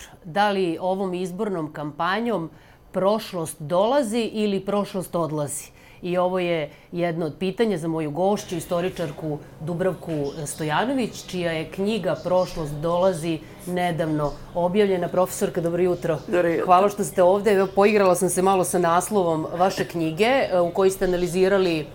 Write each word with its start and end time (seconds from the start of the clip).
jutro. 0.00 0.18
Da 0.24 0.50
li 0.50 0.78
ovom 0.80 1.14
izbornom 1.14 1.72
kampanjom 1.72 2.50
prošlost 2.92 3.56
dolazi 3.60 4.30
ili 4.32 4.60
prošlost 4.60 5.14
odlazi? 5.14 5.70
I 6.02 6.18
ovo 6.18 6.38
je 6.38 6.70
jedno 6.92 7.26
od 7.26 7.34
pitanja 7.38 7.78
za 7.78 7.88
moju 7.88 8.10
gošću, 8.10 8.56
istoričarku 8.56 9.38
Dubravku 9.60 10.32
Stojanović, 10.46 11.26
čija 11.26 11.52
je 11.52 11.70
knjiga 11.70 12.16
Prošlost 12.24 12.72
dolazi 12.72 13.38
nedavno 13.66 14.32
objavljena. 14.54 15.08
Profesorka, 15.08 15.60
dobro 15.60 15.82
jutro. 15.82 16.18
Dobro 16.26 16.48
jutro. 16.48 16.64
Hvala 16.64 16.88
što 16.88 17.04
ste 17.04 17.22
ovde. 17.22 17.66
Poigrala 17.74 18.14
sam 18.14 18.28
se 18.28 18.42
malo 18.42 18.64
sa 18.64 18.78
naslovom 18.78 19.46
vaše 19.58 19.84
knjige 19.84 20.48
u 20.62 20.70
kojoj 20.70 20.90
ste 20.90 21.04
analizirali 21.04 21.86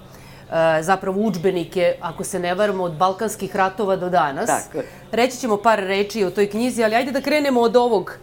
zapravo 0.81 1.22
učbenike, 1.22 1.95
ako 2.02 2.23
se 2.23 2.40
ne 2.40 2.55
varamo, 2.55 2.84
od 2.84 2.94
Balkanskih 2.94 3.55
ratova 3.55 3.95
do 3.95 4.09
danas. 4.09 4.45
Tako 4.45 4.77
je. 4.77 4.86
Reći 5.12 5.38
ćemo 5.38 5.58
par 5.58 5.80
reči 5.80 6.23
o 6.23 6.30
toj 6.30 6.49
knjizi, 6.49 6.84
ali 6.84 6.95
ajde 6.95 7.12
da 7.12 7.22
krenemo 7.22 7.62
od 7.62 7.76
ovog, 7.76 8.17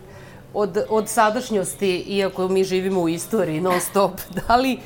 od, 0.54 0.84
od 0.88 1.08
sadašnjosti, 1.08 1.96
iako 1.96 2.48
mi 2.48 2.64
živimo 2.64 3.00
u 3.00 3.08
istoriji 3.08 3.60
non 3.60 3.80
stop. 3.80 4.12
Da 4.48 4.56
li, 4.56 4.78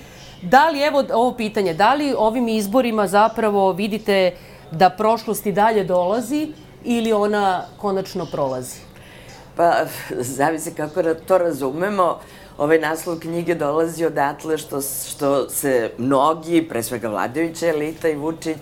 da 0.42 0.68
li, 0.68 0.80
evo 0.80 1.04
ovo 1.12 1.34
pitanje, 1.34 1.74
da 1.74 1.94
li 1.94 2.14
ovim 2.18 2.48
izborima 2.48 3.06
zapravo 3.06 3.72
vidite 3.72 4.36
da 4.70 4.90
prošlost 4.90 5.46
i 5.46 5.52
dalje 5.52 5.84
dolazi 5.84 6.52
ili 6.84 7.12
ona 7.12 7.64
konačno 7.76 8.26
prolazi? 8.26 8.85
Pa, 9.56 9.84
zavisi 10.10 10.74
kako 10.74 11.02
to 11.14 11.38
razumemo. 11.38 12.18
Ovaj 12.58 12.78
naslov 12.78 13.18
knjige 13.18 13.54
dolazi 13.54 14.04
odatle 14.04 14.58
što, 14.58 14.80
što 14.80 15.48
se 15.48 15.90
mnogi, 15.98 16.66
pre 16.68 16.82
svega 16.82 17.08
vladajuća 17.08 17.68
elita 17.68 18.08
i 18.08 18.16
Vučić, 18.16 18.56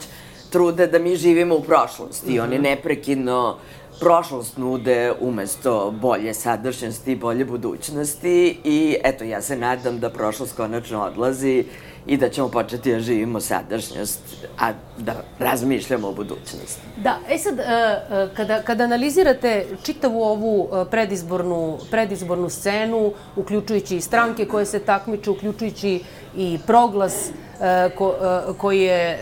trude 0.50 0.86
da 0.86 0.98
mi 0.98 1.16
živimo 1.16 1.56
u 1.56 1.62
prošlosti. 1.62 2.30
Mm 2.30 2.34
-hmm. 2.34 2.42
Oni 2.42 2.58
neprekidno 2.58 3.58
prošlost 4.00 4.56
nude 4.56 5.12
umesto 5.20 5.94
bolje 6.00 6.34
sadašnjosti 6.34 7.12
i 7.12 7.16
bolje 7.16 7.44
budućnosti 7.44 8.58
i 8.64 8.96
eto, 9.04 9.24
ja 9.24 9.42
se 9.42 9.56
nadam 9.56 10.00
da 10.00 10.10
prošlost 10.10 10.56
konačno 10.56 11.02
odlazi 11.02 11.64
i 12.06 12.16
da 12.16 12.28
ćemo 12.28 12.48
početi 12.48 12.92
da 12.92 13.00
živimo 13.00 13.40
sadašnjost, 13.40 14.20
a 14.58 14.72
da 14.98 15.14
razmišljamo 15.38 16.08
o 16.08 16.12
budućnosti. 16.12 16.80
Da, 16.96 17.18
e 17.28 17.38
sad, 17.38 17.58
e, 17.58 17.62
e, 17.62 18.28
kada, 18.36 18.62
kada 18.62 18.84
analizirate 18.84 19.66
čitavu 19.82 20.22
ovu 20.22 20.68
e, 20.72 20.90
predizbornu, 20.90 21.78
predizbornu 21.90 22.48
scenu, 22.48 23.12
uključujući 23.36 23.96
i 23.96 24.00
stranke 24.00 24.46
koje 24.46 24.66
se 24.66 24.78
takmiče, 24.78 25.30
uključujući 25.30 26.02
i 26.36 26.58
proglas 26.66 27.30
ko, 27.98 28.14
koji 28.58 28.80
je 28.80 29.18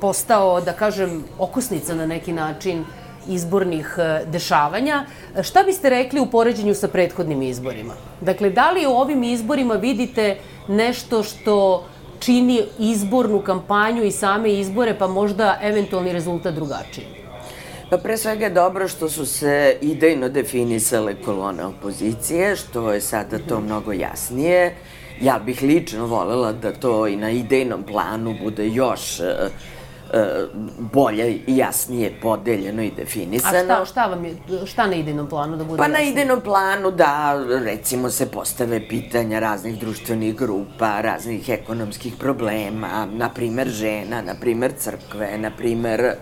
postao, 0.00 0.60
da 0.60 0.72
kažem, 0.72 1.24
okosnica 1.38 1.94
na 1.94 2.06
neki 2.06 2.32
način 2.32 2.84
izbornih 3.28 3.98
dešavanja. 4.26 5.04
Šta 5.42 5.62
biste 5.62 5.90
rekli 5.90 6.20
u 6.20 6.26
poređenju 6.26 6.74
sa 6.74 6.88
prethodnim 6.88 7.42
izborima? 7.42 7.94
Dakle, 8.20 8.50
da 8.50 8.70
li 8.70 8.86
u 8.86 8.90
ovim 8.90 9.22
izborima 9.22 9.74
vidite 9.74 10.38
nešto 10.68 11.22
što 11.22 11.84
čini 12.20 12.62
izbornu 12.78 13.40
kampanju 13.40 14.04
i 14.04 14.10
same 14.10 14.52
izbore, 14.52 14.98
pa 14.98 15.06
možda 15.06 15.58
eventualni 15.62 16.12
rezultat 16.12 16.54
drugačiji? 16.54 17.06
Pa 17.90 17.98
pre 17.98 18.16
svega 18.16 18.44
je 18.44 18.50
dobro 18.50 18.88
što 18.88 19.08
su 19.08 19.26
se 19.26 19.76
idejno 19.80 20.28
definisale 20.28 21.14
kolone 21.24 21.64
opozicije, 21.64 22.56
što 22.56 22.92
je 22.92 23.00
sada 23.00 23.38
to 23.48 23.60
mnogo 23.60 23.92
jasnije. 23.92 24.76
Ja 25.20 25.40
bih 25.46 25.62
lično 25.62 26.06
volela 26.06 26.52
da 26.52 26.72
to 26.72 27.06
i 27.06 27.16
na 27.16 27.30
idejnom 27.30 27.82
planu 27.82 28.36
bude 28.42 28.68
još 28.68 29.20
e, 29.20 29.50
bolje 30.78 31.40
i 31.46 31.56
jasnije 31.56 32.12
podeljeno 32.22 32.82
i 32.82 32.90
definisano. 32.90 33.58
A 33.58 33.64
šta, 33.64 33.84
šta 33.84 34.06
vam 34.06 34.24
je, 34.24 34.36
šta 34.66 34.86
na 34.86 34.94
idejnom 34.94 35.28
planu 35.28 35.56
da 35.56 35.64
bude 35.64 35.78
Pa 35.78 35.88
na 35.88 36.00
idejnom 36.00 36.40
planu 36.40 36.90
da, 36.90 37.44
recimo, 37.64 38.10
se 38.10 38.26
postave 38.26 38.88
pitanja 38.88 39.38
raznih 39.38 39.78
društvenih 39.78 40.36
grupa, 40.36 41.00
raznih 41.00 41.48
ekonomskih 41.48 42.14
problema, 42.18 43.06
na 43.12 43.28
primer 43.28 43.68
žena, 43.68 44.22
na 44.22 44.34
primer 44.40 44.72
crkve, 44.78 45.38
na 45.38 45.50
primer 45.50 46.12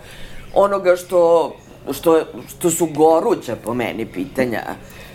onoga 0.55 0.97
što, 0.97 1.53
što, 1.93 2.25
što 2.49 2.71
su 2.71 2.87
goruća 2.87 3.57
po 3.65 3.75
meni 3.75 4.07
pitanja 4.07 4.63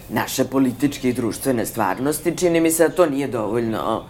naše 0.09 0.45
političke 0.45 1.09
i 1.09 1.13
društvene 1.13 1.65
stvarnosti. 1.65 2.37
Čini 2.37 2.61
mi 2.61 2.71
se 2.71 2.87
da 2.87 2.95
to 2.95 3.05
nije 3.05 3.27
dovoljno 3.27 4.03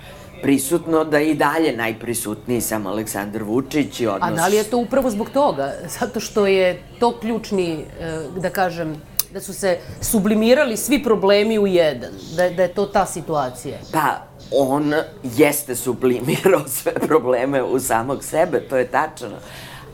prisutno, 0.44 1.04
da 1.04 1.18
je 1.18 1.32
i 1.32 1.36
dalje 1.36 1.78
najprisutniji 1.78 2.62
sam 2.62 2.88
Aleksandar 2.88 3.44
Vučić 3.44 4.00
i 4.00 4.08
odnos... 4.08 4.30
A 4.30 4.36
da 4.36 4.48
li 4.48 4.56
je 4.56 4.64
to 4.64 4.78
upravo 4.78 5.10
zbog 5.10 5.30
toga? 5.30 5.74
Zato 6.00 6.20
što 6.20 6.48
je 6.48 6.84
to 7.00 7.20
ključni, 7.20 7.86
e, 8.00 8.20
da 8.38 8.50
kažem, 8.50 8.96
da 9.34 9.42
su 9.42 9.54
se 9.54 9.78
sublimirali 10.02 10.78
svi 10.78 11.04
problemi 11.04 11.60
u 11.60 11.68
jedan, 11.68 12.12
da, 12.36 12.50
da 12.50 12.64
je 12.64 12.74
to 12.74 12.86
ta 12.86 13.06
situacija. 13.06 13.78
Pa, 13.94 14.22
on 14.52 14.94
jeste 15.24 15.76
sublimirao 15.76 16.68
sve 16.82 16.94
probleme 16.94 17.64
u 17.64 17.80
samog 17.80 18.24
sebe, 18.24 18.60
to 18.60 18.78
je 18.78 18.88
tačno. 18.88 19.38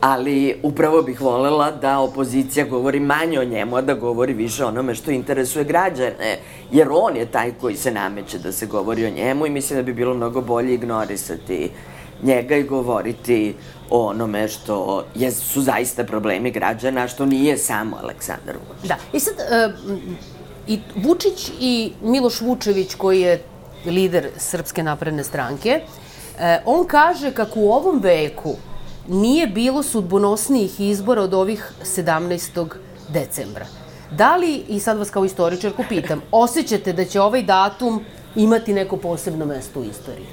Ali 0.00 0.60
upravo 0.62 1.02
bih 1.02 1.20
volela 1.20 1.70
da 1.70 1.98
opozicija 1.98 2.64
govori 2.66 3.00
manje 3.00 3.40
o 3.40 3.44
njemu, 3.44 3.76
a 3.76 3.80
da 3.80 3.94
govori 3.94 4.32
više 4.32 4.64
onome 4.64 4.94
što 4.94 5.10
interesuje 5.10 5.64
građane. 5.64 6.38
Jer 6.72 6.88
on 6.90 7.16
je 7.16 7.26
taj 7.26 7.52
koji 7.60 7.76
se 7.76 7.90
nameće 7.90 8.38
da 8.38 8.52
se 8.52 8.66
govori 8.66 9.06
o 9.06 9.10
njemu 9.10 9.46
i 9.46 9.50
mislim 9.50 9.78
da 9.78 9.82
bi 9.82 9.92
bilo 9.92 10.14
mnogo 10.14 10.40
bolje 10.40 10.74
ignorisati 10.74 11.70
njega 12.22 12.56
i 12.56 12.62
govoriti 12.62 13.54
o 13.90 14.06
onome 14.06 14.48
što 14.48 15.04
je, 15.14 15.30
su 15.32 15.62
zaista 15.62 16.04
problemi 16.04 16.50
građana, 16.50 17.08
što 17.08 17.26
nije 17.26 17.58
samo 17.58 17.96
Aleksandar 18.02 18.56
Vučić. 18.56 18.88
Da, 18.88 18.96
i 19.12 19.20
sad, 19.20 19.34
e, 19.38 19.72
i 20.66 20.80
Vučić 20.96 21.50
i 21.60 21.92
Miloš 22.02 22.40
Vučević, 22.40 22.94
koji 22.94 23.20
je 23.20 23.42
lider 23.86 24.28
Srpske 24.36 24.82
napredne 24.82 25.24
stranke, 25.24 25.80
e, 26.38 26.58
on 26.64 26.86
kaže 26.86 27.30
kako 27.30 27.60
u 27.60 27.72
ovom 27.72 28.00
veku 28.00 28.56
nije 29.08 29.46
bilo 29.46 29.82
sudbonosnijih 29.82 30.80
izbora 30.80 31.22
od 31.22 31.34
ovih 31.34 31.72
17. 31.84 32.66
decembra. 33.08 33.66
Da 34.10 34.36
li, 34.36 34.64
i 34.68 34.80
sad 34.80 34.98
vas 34.98 35.10
kao 35.10 35.24
istoričarku 35.24 35.84
pitam, 35.88 36.22
osjećate 36.32 36.92
da 36.92 37.04
će 37.04 37.20
ovaj 37.20 37.42
datum 37.42 38.04
imati 38.36 38.72
neko 38.72 38.96
posebno 38.96 39.46
mesto 39.46 39.80
u 39.80 39.84
istoriji? 39.84 40.26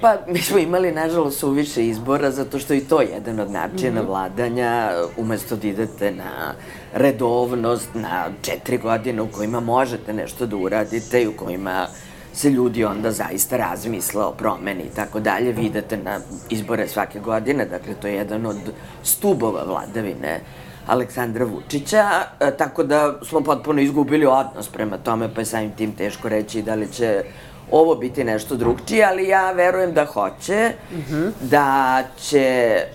Pa, 0.00 0.16
mi 0.28 0.38
smo 0.38 0.58
imali, 0.58 0.92
nažalost, 0.92 1.38
suviše 1.38 1.86
izbora, 1.86 2.30
zato 2.30 2.58
što 2.58 2.74
i 2.74 2.80
to 2.80 3.00
je 3.00 3.08
jedan 3.08 3.40
od 3.40 3.50
načina 3.50 4.02
mm 4.02 4.04
-hmm. 4.04 4.08
vladanja, 4.08 4.90
umesto 5.16 5.56
da 5.56 5.68
idete 5.68 6.10
na 6.10 6.54
redovnost, 6.92 7.88
na 7.94 8.24
četiri 8.42 8.78
godine 8.78 9.22
u 9.22 9.28
kojima 9.28 9.60
možete 9.60 10.12
nešto 10.12 10.46
da 10.46 10.56
uradite 10.56 11.22
i 11.22 11.26
u 11.26 11.32
kojima 11.36 11.86
se 12.34 12.50
ljudi 12.50 12.84
onda 12.84 13.10
zaista 13.10 13.56
razmisle 13.56 14.24
o 14.24 14.32
promeni 14.32 14.82
i 14.82 14.94
tako 14.96 15.20
dalje. 15.20 15.52
Vidite 15.52 15.96
na 15.96 16.20
izbore 16.50 16.88
svake 16.88 17.20
godine, 17.20 17.64
dakle, 17.64 17.94
to 17.94 18.06
je 18.06 18.14
jedan 18.14 18.46
od 18.46 18.56
stubova 19.02 19.64
vladavine 19.64 20.40
Aleksandra 20.86 21.44
Vučića, 21.44 22.10
e, 22.40 22.50
tako 22.56 22.82
da 22.82 23.14
smo 23.22 23.40
potpuno 23.40 23.80
izgubili 23.80 24.26
odnos 24.26 24.68
prema 24.68 24.98
tome, 24.98 25.34
pa 25.34 25.40
je 25.40 25.44
samim 25.44 25.70
tim 25.70 25.92
teško 25.92 26.28
reći 26.28 26.62
da 26.62 26.74
li 26.74 26.92
će 26.92 27.22
ovo 27.70 27.94
biti 27.94 28.24
nešto 28.24 28.56
drugčije, 28.56 29.04
ali 29.04 29.28
ja 29.28 29.52
verujem 29.52 29.92
da 29.92 30.04
hoće, 30.04 30.72
mm 30.92 30.96
-hmm. 30.96 31.30
da 31.40 32.02
će 32.18 32.38
e, 32.38 32.86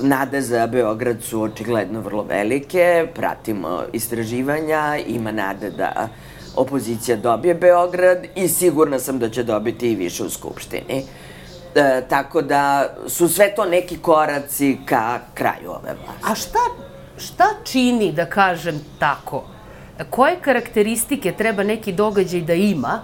nade 0.00 0.40
za 0.40 0.66
Beograd 0.66 1.22
su 1.22 1.42
očigledno 1.42 2.00
vrlo 2.00 2.22
velike, 2.22 3.06
pratimo 3.14 3.82
istraživanja, 3.92 4.98
ima 5.06 5.32
nade 5.32 5.70
da 5.70 6.08
opozicija 6.58 7.16
dobije 7.16 7.54
Beograd 7.54 8.18
i 8.34 8.48
sigurna 8.48 8.98
sam 8.98 9.18
da 9.18 9.30
će 9.30 9.42
dobiti 9.42 9.92
i 9.92 9.96
više 9.96 10.24
u 10.24 10.30
Skupštini. 10.30 11.04
E, 11.74 12.02
tako 12.08 12.42
da 12.42 12.88
su 13.06 13.28
sve 13.28 13.54
to 13.54 13.64
neki 13.64 13.98
koraci 13.98 14.78
ka 14.84 15.18
kraju 15.34 15.70
ove 15.70 15.94
vlasti. 15.94 16.24
A 16.30 16.34
šta, 16.34 16.58
šta 17.16 17.44
čini, 17.64 18.12
da 18.12 18.26
kažem 18.26 18.80
tako, 18.98 19.44
koje 20.10 20.36
karakteristike 20.40 21.32
treba 21.32 21.62
neki 21.62 21.92
događaj 21.92 22.40
da 22.40 22.54
ima 22.54 23.00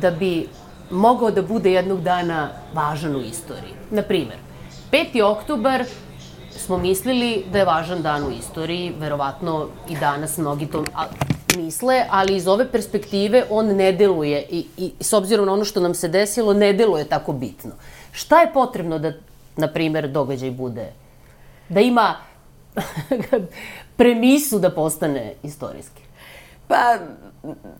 da 0.00 0.10
bi 0.10 0.48
mogao 0.90 1.30
da 1.30 1.42
bude 1.42 1.72
jednog 1.72 2.02
dana 2.02 2.48
važan 2.74 3.16
u 3.16 3.20
istoriji? 3.20 3.74
Naprimer, 3.90 4.38
5. 4.92 5.22
oktobar 5.22 5.84
smo 6.50 6.78
mislili 6.78 7.44
da 7.52 7.58
je 7.58 7.64
važan 7.64 8.02
dan 8.02 8.24
u 8.24 8.30
istoriji, 8.30 8.92
verovatno 8.98 9.68
i 9.88 9.96
danas 9.96 10.38
mnogi 10.38 10.66
to 10.66 10.84
misle, 11.56 12.04
ali 12.10 12.36
iz 12.36 12.48
ove 12.48 12.72
perspektive 12.72 13.44
on 13.50 13.66
ne 13.66 13.92
deluje 13.92 14.46
i, 14.50 14.66
i 14.76 14.92
s 15.00 15.12
obzirom 15.12 15.46
na 15.46 15.52
ono 15.52 15.64
što 15.64 15.80
nam 15.80 15.94
se 15.94 16.08
desilo, 16.08 16.54
ne 16.54 16.72
deluje 16.72 17.04
tako 17.04 17.32
bitno. 17.32 17.70
Šta 18.12 18.40
je 18.40 18.52
potrebno 18.52 18.98
da, 18.98 19.12
na 19.56 19.68
primer, 19.68 20.08
događaj 20.08 20.50
bude? 20.50 20.92
Da 21.68 21.80
ima 21.80 22.16
premisu 23.96 24.58
da 24.58 24.70
postane 24.70 25.34
istorijski? 25.42 26.02
Pa, 26.68 26.98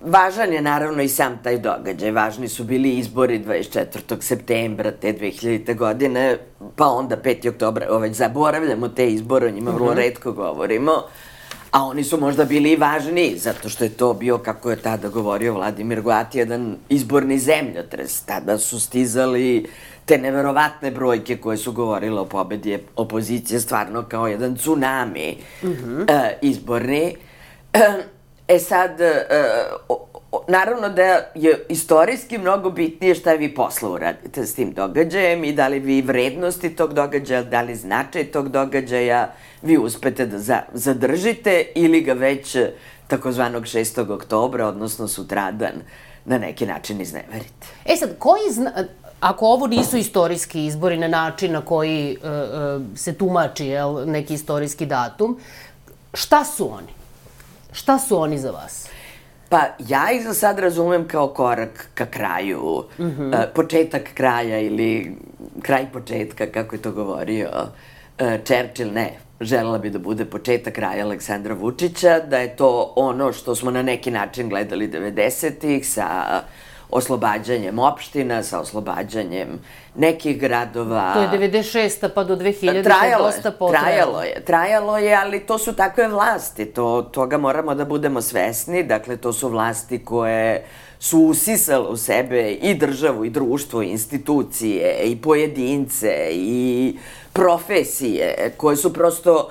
važan 0.01 0.53
je 0.53 0.63
naravno 0.63 1.03
i 1.03 1.09
sam 1.09 1.39
taj 1.43 1.59
događaj. 1.59 2.11
Važni 2.11 2.49
su 2.49 2.65
bili 2.65 2.91
izbori 2.91 3.45
24. 3.45 4.21
septembra 4.21 4.91
te 4.91 5.13
2000. 5.13 5.77
godine, 5.77 6.39
pa 6.77 6.87
onda 6.87 7.17
5. 7.17 7.49
oktobra, 7.49 7.87
ovaj, 7.91 8.13
zaboravljamo 8.13 8.89
te 8.89 9.09
izbore, 9.09 9.47
o 9.47 9.51
njima 9.51 9.71
vrlo 9.71 9.87
mm 9.87 9.95
-hmm. 9.95 9.97
redko 9.97 10.33
govorimo, 10.33 10.93
A 11.75 11.85
oni 11.85 12.05
su 12.05 12.21
možda 12.21 12.45
bili 12.45 12.71
i 12.73 12.77
važniji, 12.77 13.39
zato 13.39 13.69
što 13.69 13.85
je 13.85 13.91
to 13.91 14.13
bio, 14.15 14.39
kako 14.39 14.71
je 14.71 14.77
tada 14.77 15.09
govorio 15.09 15.55
Vladimir 15.55 16.01
Goati, 16.01 16.39
jedan 16.39 16.77
izborni 16.89 17.39
zemljotres. 17.39 18.21
Tada 18.21 18.59
su 18.59 18.81
stizali 18.81 19.67
te 20.05 20.19
neverovatne 20.19 20.91
brojke 20.91 21.37
koje 21.37 21.57
su 21.57 21.73
govorile 21.73 22.21
o 22.21 22.25
pobedi 22.25 22.79
opozicije, 22.97 23.61
stvarno 23.61 24.03
kao 24.03 24.27
jedan 24.27 24.57
tsunami 24.57 25.37
mm 25.63 25.67
-hmm. 25.67 26.11
e, 26.11 26.39
izborni. 26.43 27.17
E 28.49 28.59
sad, 28.59 29.01
e, 29.01 29.27
o, 29.89 30.07
o, 30.33 30.45
naravno 30.49 30.89
da 30.89 31.03
je 31.35 31.67
istorijski 31.69 32.39
mnogo 32.39 32.71
bitnije 32.71 33.15
šta 33.15 33.33
vi 33.35 33.55
posle 33.55 33.89
uradite 33.89 34.47
s 34.47 34.55
tim 34.55 34.73
događajem 34.73 35.45
i 35.45 35.53
da 35.53 35.69
li 35.69 35.79
vi 35.79 36.03
vrednosti 36.03 36.77
tog 36.77 36.95
događaja, 36.95 37.43
da 37.43 37.63
li 37.63 37.77
značaj 37.77 38.25
tog 38.25 38.49
događaja 38.49 39.35
vi 39.65 39.79
uspete 39.79 40.27
da 40.27 40.39
za, 40.39 40.63
zadržite 40.73 41.67
ili 41.75 42.01
ga 42.01 42.13
već 42.13 42.57
takozvanog 43.07 43.63
6. 43.63 44.13
oktobra, 44.13 44.67
odnosno 44.67 45.09
sutradan, 45.09 45.73
na 46.25 46.39
neki 46.39 46.67
način 46.67 47.01
izneverite. 47.01 47.67
E 47.85 47.97
sad, 47.97 48.19
koji 48.19 48.53
zna, 48.53 48.73
ako 49.21 49.47
ovo 49.47 49.67
nisu 49.67 49.97
istorijski 49.97 50.67
izbori 50.67 50.97
na 50.97 51.09
način 51.09 51.53
na 51.53 51.61
koji 51.61 52.17
uh, 52.17 52.83
se 52.97 53.15
tumači 53.15 53.67
jel, 53.67 54.11
neki 54.11 54.35
istorijski 54.35 54.87
datum, 54.87 55.39
šta 56.15 56.45
su 56.45 56.73
oni? 56.73 56.93
Šta 57.73 57.99
su 57.99 58.19
oni 58.21 58.39
za 58.39 58.51
vas? 58.51 58.89
Pa 59.49 59.61
ja 59.79 60.13
ih 60.13 60.25
za 60.25 60.35
sad 60.35 60.59
razumem 60.59 61.09
kao 61.09 61.29
korak 61.29 61.89
ka 61.95 62.07
kraju, 62.07 62.85
mm 62.99 63.03
-hmm. 63.03 63.29
uh, 63.29 63.45
početak 63.55 64.03
kraja 64.15 64.61
ili 64.61 65.17
kraj 65.63 65.87
početka, 65.93 66.47
kako 66.47 66.75
je 66.75 66.83
to 66.83 66.93
govorio 66.93 67.49
uh, 67.53 67.69
Churchill, 68.19 68.93
ne, 68.93 69.11
želela 69.41 69.79
bi 69.79 69.91
da 69.91 69.99
bude 69.99 70.25
početak 70.25 70.75
kraja 70.75 71.05
Aleksandra 71.05 71.55
Vučića, 71.55 72.21
da 72.21 72.39
je 72.39 72.57
to 72.57 72.93
ono 72.97 73.33
što 73.33 73.55
smo 73.55 73.71
na 73.71 73.83
neki 73.83 74.11
način 74.11 74.49
gledali 74.49 74.89
90-ih 74.89 75.89
sa 75.89 76.41
oslobađanjem 76.91 77.79
opština, 77.79 78.43
sa 78.43 78.61
oslobađanjem 78.61 79.49
nekih 79.95 80.41
gradova. 80.41 81.13
To 81.15 81.21
je 81.21 81.51
96. 81.51 82.09
pa 82.15 82.25
do 82.25 82.37
2000. 82.37 82.85
Trajalo 82.85 83.29
je. 83.29 83.43
Trajalo 83.71 84.23
je, 84.23 84.45
trajalo 84.45 84.99
je, 84.99 85.15
ali 85.15 85.41
to 85.41 85.59
su 85.59 85.73
takve 85.73 86.09
vlasti, 86.09 86.65
to, 86.65 87.03
toga 87.03 87.39
moramo 87.39 87.75
da 87.75 87.85
budemo 87.85 88.21
svesni, 88.21 88.83
dakle 88.83 89.17
to 89.17 89.33
su 89.33 89.49
vlasti 89.49 90.05
koje 90.05 90.65
su 90.99 91.21
usisale 91.21 91.89
u 91.89 91.97
sebe 91.97 92.51
i 92.51 92.75
državu, 92.75 93.25
i 93.25 93.31
društvo, 93.31 93.83
i 93.83 93.89
institucije, 93.89 94.99
i 95.05 95.17
pojedince, 95.17 96.29
i 96.33 96.97
profesije, 97.35 98.55
koje 98.57 98.77
su 98.77 98.93
prosto 98.93 99.49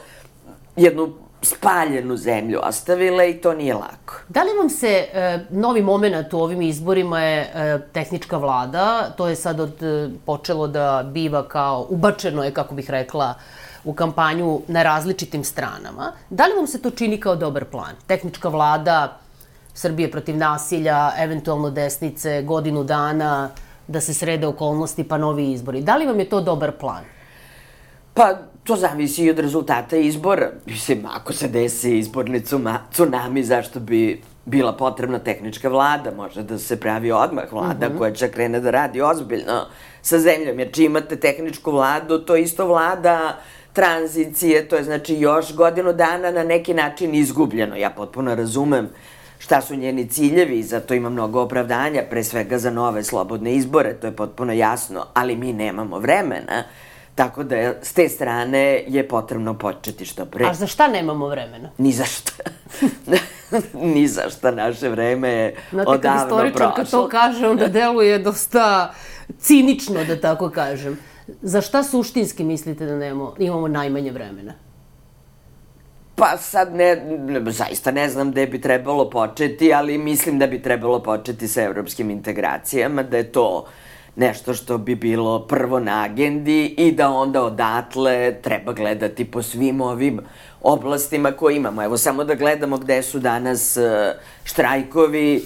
jednu 0.75 1.13
spaljenu 1.43 2.17
zemlju 2.17 2.59
ostavile 2.63 3.29
i 3.29 3.41
to 3.41 3.53
nije 3.53 3.73
lako. 3.73 4.15
Da 4.29 4.43
li 4.43 4.57
vam 4.57 4.69
se 4.69 4.87
e, 4.87 5.39
novi 5.49 5.81
moment 5.81 6.33
u 6.33 6.39
ovim 6.39 6.61
izborima 6.61 7.21
je 7.21 7.41
e, 7.41 7.79
tehnička 7.93 8.37
vlada, 8.37 9.09
to 9.17 9.27
je 9.27 9.35
sad 9.35 9.59
od, 9.59 9.83
e, 9.83 10.09
počelo 10.25 10.67
da 10.67 11.09
biva 11.13 11.47
kao, 11.47 11.85
ubačeno 11.89 12.43
je, 12.43 12.53
kako 12.53 12.75
bih 12.75 12.89
rekla, 12.89 13.33
u 13.83 13.93
kampanju 13.93 14.61
na 14.67 14.83
različitim 14.83 15.43
stranama. 15.43 16.11
Da 16.29 16.45
li 16.45 16.55
vam 16.55 16.67
se 16.67 16.81
to 16.81 16.89
čini 16.89 17.19
kao 17.19 17.35
dobar 17.35 17.65
plan? 17.65 17.95
Tehnička 18.07 18.49
vlada, 18.49 19.19
Srbije 19.73 20.11
protiv 20.11 20.37
nasilja, 20.37 21.11
eventualno 21.17 21.69
desnice, 21.69 22.41
godinu 22.41 22.83
dana, 22.83 23.49
da 23.87 24.01
se 24.01 24.13
srede 24.13 24.47
okolnosti 24.47 25.03
pa 25.03 25.17
novi 25.17 25.51
izbori. 25.51 25.81
Da 25.81 25.95
li 25.95 26.05
vam 26.05 26.19
je 26.19 26.29
to 26.29 26.41
dobar 26.41 26.71
plan? 26.71 27.03
Pa, 28.13 28.33
to 28.63 28.75
zavisi 28.75 29.23
i 29.23 29.29
od 29.29 29.39
rezultata 29.39 29.97
izbora. 29.97 30.51
Mislim, 30.65 31.05
ako 31.05 31.33
se 31.33 31.47
desi 31.47 31.97
izborni 31.97 32.43
tsunami, 32.91 33.43
zašto 33.43 33.79
bi 33.79 34.21
bila 34.45 34.73
potrebna 34.73 35.19
tehnička 35.19 35.69
vlada? 35.69 36.11
Može 36.15 36.43
da 36.43 36.57
se 36.59 36.79
pravi 36.79 37.11
odmah 37.11 37.51
vlada 37.51 37.89
mm 37.89 37.91
-hmm. 37.91 37.97
koja 37.97 38.13
će 38.13 38.31
krene 38.31 38.59
da 38.59 38.71
radi 38.71 39.01
ozbiljno 39.01 39.65
sa 40.01 40.19
zemljom. 40.19 40.59
Jer 40.59 40.71
či 40.71 40.83
imate 40.83 41.15
tehničku 41.15 41.71
vladu, 41.71 42.19
to 42.19 42.35
isto 42.35 42.67
vlada 42.67 43.37
tranzicije, 43.73 44.67
to 44.67 44.75
je 44.75 44.83
znači 44.83 45.15
još 45.15 45.55
godinu 45.55 45.93
dana 45.93 46.31
na 46.31 46.43
neki 46.43 46.73
način 46.73 47.15
izgubljeno. 47.15 47.75
Ja 47.75 47.89
potpuno 47.89 48.35
razumem 48.35 48.89
šta 49.39 49.61
su 49.61 49.75
njeni 49.75 50.09
ciljevi 50.09 50.63
zato 50.63 50.93
ima 50.93 51.09
mnogo 51.09 51.41
opravdanja, 51.41 52.03
pre 52.09 52.23
svega 52.23 52.57
za 52.57 52.71
nove 52.71 53.03
slobodne 53.03 53.55
izbore, 53.55 53.93
to 53.93 54.07
je 54.07 54.15
potpuno 54.15 54.53
jasno, 54.53 55.05
ali 55.13 55.35
mi 55.35 55.53
nemamo 55.53 55.99
vremena 55.99 56.63
Tako 57.15 57.43
da 57.43 57.73
s 57.81 57.93
te 57.93 58.09
strane 58.09 58.83
je 58.87 59.07
potrebno 59.07 59.53
početi 59.53 60.05
što 60.05 60.25
pre. 60.25 60.45
A 60.45 60.53
za 60.53 60.67
šta 60.67 60.87
nemamo 60.87 61.27
vremena? 61.27 61.69
Ni 61.77 61.91
za 61.91 62.05
šta. 62.05 62.31
Ni 63.93 64.07
za 64.07 64.29
šta 64.29 64.51
naše 64.51 64.89
vreme 64.89 65.29
je 65.29 65.55
Znate, 65.71 65.89
odavno 65.89 66.27
prošlo. 66.27 66.39
Znate, 66.39 66.59
kad 66.59 66.75
kad 66.75 66.89
to 66.89 67.07
kaže, 67.07 67.47
onda 67.47 67.67
deluje 67.67 68.19
dosta 68.19 68.93
cinično, 69.39 70.03
da 70.03 70.21
tako 70.21 70.49
kažem. 70.49 70.99
Za 71.41 71.61
šta 71.61 71.83
suštinski 71.83 72.43
mislite 72.43 72.85
da 72.85 72.95
nemamo, 72.97 73.35
imamo 73.39 73.67
najmanje 73.67 74.11
vremena? 74.11 74.53
Pa 76.15 76.37
sad 76.37 76.75
ne, 76.75 76.95
ne, 77.19 77.51
zaista 77.51 77.91
ne 77.91 78.09
znam 78.09 78.31
gde 78.31 78.47
bi 78.47 78.61
trebalo 78.61 79.09
početi, 79.09 79.73
ali 79.73 79.97
mislim 79.97 80.39
da 80.39 80.47
bi 80.47 80.61
trebalo 80.61 81.03
početi 81.03 81.47
sa 81.47 81.61
evropskim 81.61 82.09
integracijama, 82.09 83.03
da 83.03 83.17
je 83.17 83.31
to 83.31 83.57
uh, 83.57 83.69
nešto 84.15 84.53
što 84.53 84.77
bi 84.77 84.95
bilo 84.95 85.39
prvo 85.39 85.79
na 85.79 86.03
agendi 86.03 86.75
i 86.77 86.91
da 86.91 87.09
onda 87.09 87.43
odatle 87.43 88.35
treba 88.41 88.73
gledati 88.73 89.25
po 89.25 89.41
svim 89.41 89.81
ovim 89.81 90.19
oblastima 90.61 91.31
koje 91.31 91.55
imamo. 91.55 91.83
Evo 91.83 91.97
samo 91.97 92.23
da 92.23 92.35
gledamo 92.35 92.77
gde 92.77 93.01
su 93.01 93.19
danas 93.19 93.77
e, 93.77 94.15
štrajkovi, 94.43 95.43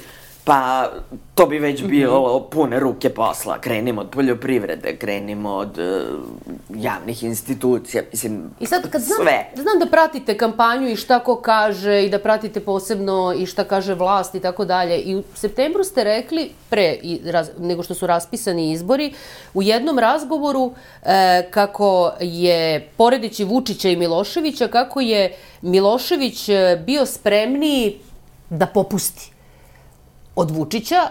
Pa 0.47 0.91
to 1.35 1.45
bi 1.45 1.59
već 1.59 1.81
mhm. 1.81 1.89
bilo 1.89 2.47
pune 2.51 2.79
ruke 2.79 3.09
posla. 3.09 3.61
Krenimo 3.61 4.01
od 4.01 4.09
poljoprivrede, 4.09 4.95
krenimo 4.95 5.49
od 5.49 5.77
uh, 5.77 6.19
javnih 6.75 7.23
institucija, 7.23 8.03
mislim, 8.11 8.49
I 8.59 8.65
sad, 8.65 8.89
kad 8.89 9.01
znam, 9.01 9.17
sve. 9.21 9.51
Znam 9.55 9.79
da 9.79 9.85
pratite 9.85 10.37
kampanju 10.37 10.89
i 10.89 10.95
šta 10.95 11.19
ko 11.19 11.35
kaže 11.35 12.05
i 12.05 12.09
da 12.09 12.19
pratite 12.19 12.59
posebno 12.59 13.33
i 13.37 13.45
šta 13.45 13.63
kaže 13.63 13.93
vlast 13.93 14.35
i 14.35 14.39
tako 14.39 14.65
dalje. 14.65 14.99
I 14.99 15.15
u 15.15 15.23
septembru 15.35 15.83
ste 15.83 16.03
rekli, 16.03 16.51
pre 16.69 16.97
i, 17.01 17.19
raz, 17.31 17.49
nego 17.59 17.83
što 17.83 17.93
su 17.93 18.07
raspisani 18.07 18.71
izbori, 18.71 19.13
u 19.53 19.63
jednom 19.63 19.99
razgovoru 19.99 20.71
e, 21.03 21.47
kako 21.51 22.13
je, 22.19 22.89
poredeći 22.97 23.43
Vučića 23.43 23.89
i 23.89 23.95
Miloševića, 23.95 24.67
kako 24.67 25.01
je 25.01 25.35
Milošević 25.61 26.49
e, 26.49 26.81
bio 26.85 27.05
spremniji 27.05 27.99
da 28.49 28.65
popusti 28.65 29.36
od 30.37 30.51
Vučića 30.51 31.01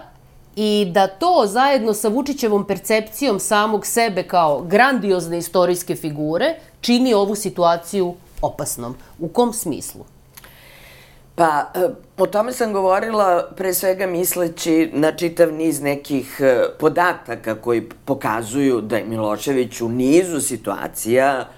i 0.56 0.88
da 0.92 1.06
to 1.06 1.45
zajedno 1.47 1.95
sa 1.95 2.09
Vučićevom 2.09 2.66
percepcijom 2.66 3.40
samog 3.40 3.87
sebe 3.87 4.23
kao 4.23 4.62
grandiozne 4.62 5.38
istorijske 5.38 5.97
figure 5.97 6.54
čini 6.80 7.14
ovu 7.14 7.35
situaciju 7.35 8.14
opasnom. 8.42 8.95
U 9.18 9.28
kom 9.28 9.52
smislu? 9.52 10.04
Pa, 11.35 11.71
e, 11.75 11.88
o 12.18 12.26
tome 12.26 12.52
sam 12.52 12.73
govorila 12.73 13.50
pre 13.56 13.75
svega 13.75 14.06
misleći 14.06 14.90
na 14.92 15.12
čitav 15.12 15.52
niz 15.52 15.80
nekih 15.80 16.40
e, 16.40 16.62
podataka 16.78 17.54
koji 17.54 17.88
pokazuju 18.04 18.80
da 18.80 18.97
je 18.97 19.04
Milošević 19.04 19.80
u 19.80 19.88
nizu 19.88 20.40
situacija, 20.40 21.49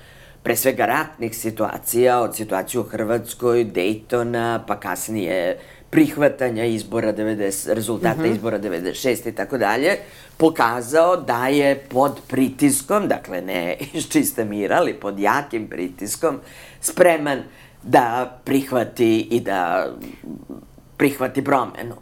pre 0.42 0.56
svega 0.56 0.86
ratnih 0.86 1.36
situacija, 1.36 2.20
od 2.20 2.36
situacije 2.36 2.80
u 2.80 2.84
Hrvatskoj, 2.84 3.64
Dejtona, 3.64 4.64
pa 4.66 4.80
kasnije 4.80 5.58
prihvatanja 5.90 6.64
izbora 6.64 7.12
90, 7.12 7.72
rezultata 7.72 8.22
mm 8.22 8.24
-hmm. 8.24 8.32
izbora 8.32 8.58
96 8.58 9.28
i 9.28 9.32
tako 9.32 9.58
dalje, 9.58 9.96
pokazao 10.36 11.16
da 11.16 11.48
je 11.48 11.74
pod 11.88 12.20
pritiskom, 12.28 13.08
dakle 13.08 13.40
ne 13.40 13.76
iz 13.92 14.08
čiste 14.08 14.44
mira, 14.44 14.76
ali 14.76 14.94
pod 14.94 15.18
jakim 15.18 15.68
pritiskom, 15.68 16.40
spreman 16.80 17.42
da 17.82 18.38
prihvati 18.44 19.20
i 19.20 19.40
da 19.40 19.92
prihvati 20.96 21.44
promenu. 21.44 21.94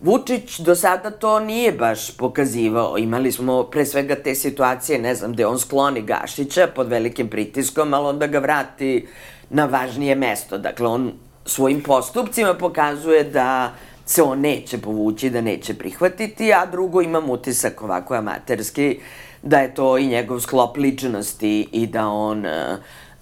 Vučić 0.00 0.58
do 0.60 0.74
sada 0.74 1.10
to 1.10 1.40
nije 1.40 1.72
baš 1.72 2.16
pokazivao. 2.16 2.98
Imali 2.98 3.32
smo 3.32 3.62
pre 3.64 3.86
svega 3.86 4.14
te 4.14 4.34
situacije, 4.34 4.98
ne 4.98 5.14
znam, 5.14 5.32
gde 5.32 5.46
on 5.46 5.58
skloni 5.58 6.02
Gašića 6.02 6.66
pod 6.74 6.88
velikim 6.88 7.28
pritiskom, 7.28 7.94
ali 7.94 8.06
onda 8.06 8.26
ga 8.26 8.38
vrati 8.38 9.06
na 9.50 9.64
važnije 9.64 10.14
mesto. 10.14 10.58
Dakle, 10.58 10.88
on 10.88 11.12
svojim 11.44 11.82
postupcima 11.82 12.54
pokazuje 12.54 13.24
da 13.24 13.72
se 14.06 14.22
on 14.22 14.40
neće 14.40 14.78
povući, 14.78 15.30
da 15.30 15.40
neće 15.40 15.74
prihvatiti, 15.74 16.52
a 16.52 16.66
drugo 16.66 17.02
imam 17.02 17.30
utisak 17.30 17.82
ovako 17.82 18.14
amaterski 18.14 19.00
da 19.42 19.58
je 19.58 19.74
to 19.74 19.98
i 19.98 20.06
njegov 20.06 20.40
sklop 20.40 20.76
ličnosti 20.76 21.68
i 21.72 21.86
da 21.86 22.08
on 22.08 22.46
uh, 22.46 22.52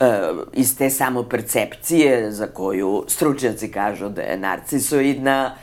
uh, 0.00 0.38
iz 0.52 0.78
te 0.78 0.90
samopercepcije 0.90 2.30
za 2.32 2.46
koju 2.46 3.04
stručnjaci 3.08 3.70
kažu 3.70 4.08
da 4.08 4.22
je 4.22 4.38
narcisoidna, 4.38 5.54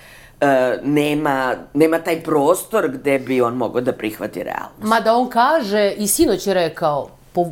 uh, 0.41 0.47
nema, 0.83 1.55
nema 1.73 1.99
taj 1.99 2.23
prostor 2.23 2.91
gde 2.91 3.19
bi 3.19 3.41
on 3.41 3.53
mogao 3.53 3.81
da 3.81 3.93
prihvati 3.93 4.43
realnost. 4.43 4.83
Ma 4.83 4.99
da 4.99 5.15
on 5.15 5.29
kaže, 5.29 5.93
i 5.97 6.07
sinoć 6.07 6.47
je 6.47 6.53
rekao, 6.53 7.09
po, 7.33 7.45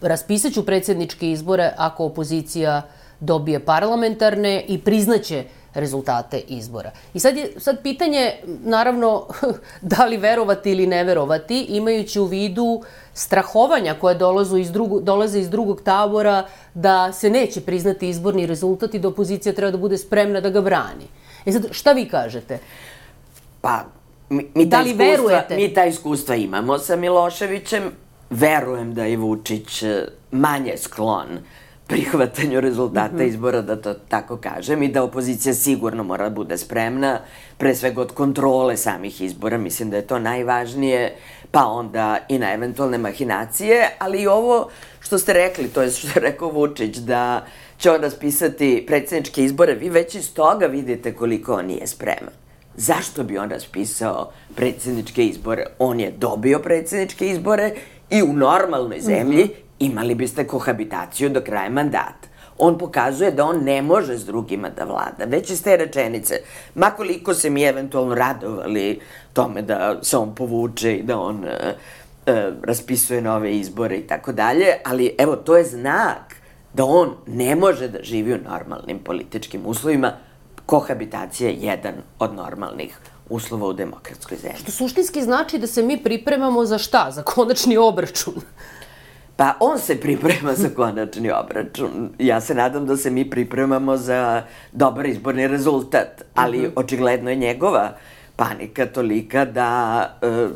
raspisaću 0.00 0.66
predsedničke 0.66 1.30
izbore 1.30 1.72
ako 1.76 2.04
opozicija 2.04 2.82
uh, 2.86 3.01
dobije 3.22 3.64
parlamentarne 3.64 4.64
i 4.68 4.78
priznaće 4.78 5.44
rezultate 5.74 6.38
izbora. 6.48 6.90
I 7.14 7.20
sad 7.20 7.36
je 7.36 7.52
sad 7.58 7.82
pitanje, 7.82 8.32
naravno, 8.64 9.26
da 9.92 10.04
li 10.04 10.16
verovati 10.16 10.72
ili 10.72 10.86
ne 10.86 11.04
verovati, 11.04 11.60
imajući 11.60 12.20
u 12.20 12.24
vidu 12.24 12.82
strahovanja 13.14 13.94
koje 14.00 14.14
dolaze 14.14 14.60
iz, 14.60 14.72
drugu, 14.72 15.00
dolaze 15.00 15.38
iz 15.38 15.50
drugog 15.50 15.82
tabora 15.82 16.46
da 16.74 17.12
se 17.12 17.30
neće 17.30 17.60
priznati 17.60 18.08
izborni 18.08 18.46
rezultat 18.46 18.94
i 18.94 18.98
da 18.98 19.08
opozicija 19.08 19.52
treba 19.52 19.70
da 19.70 19.78
bude 19.78 19.98
spremna 19.98 20.40
da 20.40 20.50
ga 20.50 20.60
brani. 20.60 21.06
E 21.46 21.52
sad, 21.52 21.66
šta 21.70 21.92
vi 21.92 22.08
kažete? 22.08 22.58
Pa, 23.60 23.84
mi, 24.28 24.50
mi 24.54 24.66
da 24.66 24.80
li 24.80 24.90
iskustva, 24.90 25.06
verujete? 25.06 25.56
Mi 25.56 25.74
ta 25.74 25.84
iskustva 25.84 26.34
imamo 26.34 26.78
sa 26.78 26.96
Miloševićem. 26.96 27.92
Verujem 28.30 28.94
da 28.94 29.04
je 29.04 29.16
Vučić 29.16 29.82
e, 29.82 30.08
manje 30.30 30.76
sklon 30.76 31.28
prihvatanju 31.92 32.60
rezultata 32.60 33.14
mm 33.14 33.18
-hmm. 33.18 33.28
izbora, 33.28 33.62
da 33.62 33.76
to 33.76 33.94
tako 33.94 34.36
kažem, 34.36 34.82
i 34.82 34.88
da 34.88 35.02
opozicija 35.02 35.54
sigurno 35.54 36.04
mora 36.04 36.28
da 36.28 36.34
bude 36.34 36.58
spremna, 36.58 37.18
pre 37.58 37.74
svega 37.74 38.00
od 38.00 38.12
kontrole 38.12 38.76
samih 38.76 39.20
izbora, 39.20 39.58
mislim 39.58 39.90
da 39.90 39.96
je 39.96 40.06
to 40.06 40.18
najvažnije, 40.18 41.16
pa 41.50 41.66
onda 41.66 42.18
i 42.28 42.38
na 42.38 42.52
eventualne 42.52 42.98
mahinacije, 42.98 43.88
ali 43.98 44.22
i 44.22 44.26
ovo 44.26 44.68
što 45.00 45.18
ste 45.18 45.32
rekli, 45.32 45.68
to 45.68 45.82
je 45.82 45.90
što 45.90 46.06
je 46.06 46.20
rekao 46.20 46.48
Vučić, 46.48 46.96
da 46.96 47.46
će 47.78 47.90
on 47.90 48.00
raspisati 48.02 48.84
predsedničke 48.86 49.44
izbore, 49.44 49.74
vi 49.74 49.88
već 49.88 50.14
iz 50.14 50.34
toga 50.34 50.66
vidite 50.66 51.14
koliko 51.14 51.54
on 51.54 51.66
nije 51.66 51.86
spreman. 51.86 52.34
Zašto 52.76 53.24
bi 53.24 53.38
on 53.38 53.50
raspisao 53.50 54.32
predsedničke 54.56 55.26
izbore? 55.26 55.66
On 55.78 56.00
je 56.00 56.10
dobio 56.10 56.58
predsedničke 56.58 57.28
izbore 57.28 57.74
i 58.10 58.22
u 58.22 58.32
normalnoj 58.32 59.00
zemlji 59.00 59.44
mm 59.44 59.48
-hmm 59.48 59.61
imali 59.84 60.14
biste 60.14 60.46
kohabitaciju 60.46 61.28
do 61.28 61.40
kraja 61.40 61.70
mandata. 61.70 62.28
On 62.58 62.78
pokazuje 62.78 63.30
da 63.30 63.44
on 63.44 63.64
ne 63.64 63.82
može 63.82 64.18
s 64.18 64.26
drugima 64.26 64.68
da 64.70 64.84
vlada. 64.84 65.24
Već 65.26 65.50
iz 65.50 65.62
te 65.62 65.76
rečenice, 65.76 66.40
makoliko 66.74 67.34
se 67.34 67.50
mi 67.50 67.62
eventualno 67.62 68.14
radovali 68.14 69.00
tome 69.32 69.62
da 69.62 69.98
se 70.02 70.16
on 70.16 70.34
povuče 70.34 70.94
i 70.94 71.02
da 71.02 71.18
on 71.18 71.44
e, 71.44 71.74
e, 72.26 72.52
raspisuje 72.62 73.20
nove 73.20 73.56
izbore 73.56 73.96
i 73.96 74.06
tako 74.06 74.32
dalje, 74.32 74.66
ali 74.84 75.14
evo, 75.18 75.36
to 75.36 75.56
je 75.56 75.64
znak 75.64 76.36
da 76.74 76.84
on 76.84 77.14
ne 77.26 77.56
može 77.56 77.88
da 77.88 78.02
živi 78.02 78.32
u 78.32 78.38
normalnim 78.50 78.98
političkim 78.98 79.60
uslovima. 79.66 80.12
Kohabitacija 80.66 81.50
je 81.50 81.56
jedan 81.56 81.94
od 82.18 82.34
normalnih 82.34 82.98
uslova 83.28 83.66
u 83.66 83.72
demokratskoj 83.72 84.36
zemlji. 84.36 84.58
Što 84.58 84.72
suštinski 84.72 85.22
znači 85.22 85.58
da 85.58 85.66
se 85.66 85.82
mi 85.82 86.02
pripremamo 86.02 86.64
za 86.64 86.78
šta? 86.78 87.10
Za 87.10 87.22
konačni 87.22 87.76
obračun. 87.76 88.34
Pa 89.36 89.54
on 89.60 89.78
se 89.78 90.00
priprema 90.00 90.54
za 90.54 90.68
konačni 90.76 91.30
obračun. 91.30 92.10
Ja 92.18 92.40
se 92.40 92.54
nadam 92.54 92.86
da 92.86 92.96
se 92.96 93.10
mi 93.10 93.30
pripremamo 93.30 93.96
za 93.96 94.42
dobar 94.72 95.06
izborni 95.06 95.48
rezultat, 95.48 96.22
ali 96.34 96.58
mm 96.58 96.64
-hmm. 96.64 96.72
očigledno 96.76 97.30
je 97.30 97.36
njegova 97.36 97.92
panika 98.36 98.86
tolika 98.86 99.44
da, 99.44 100.10
eh, 100.22 100.48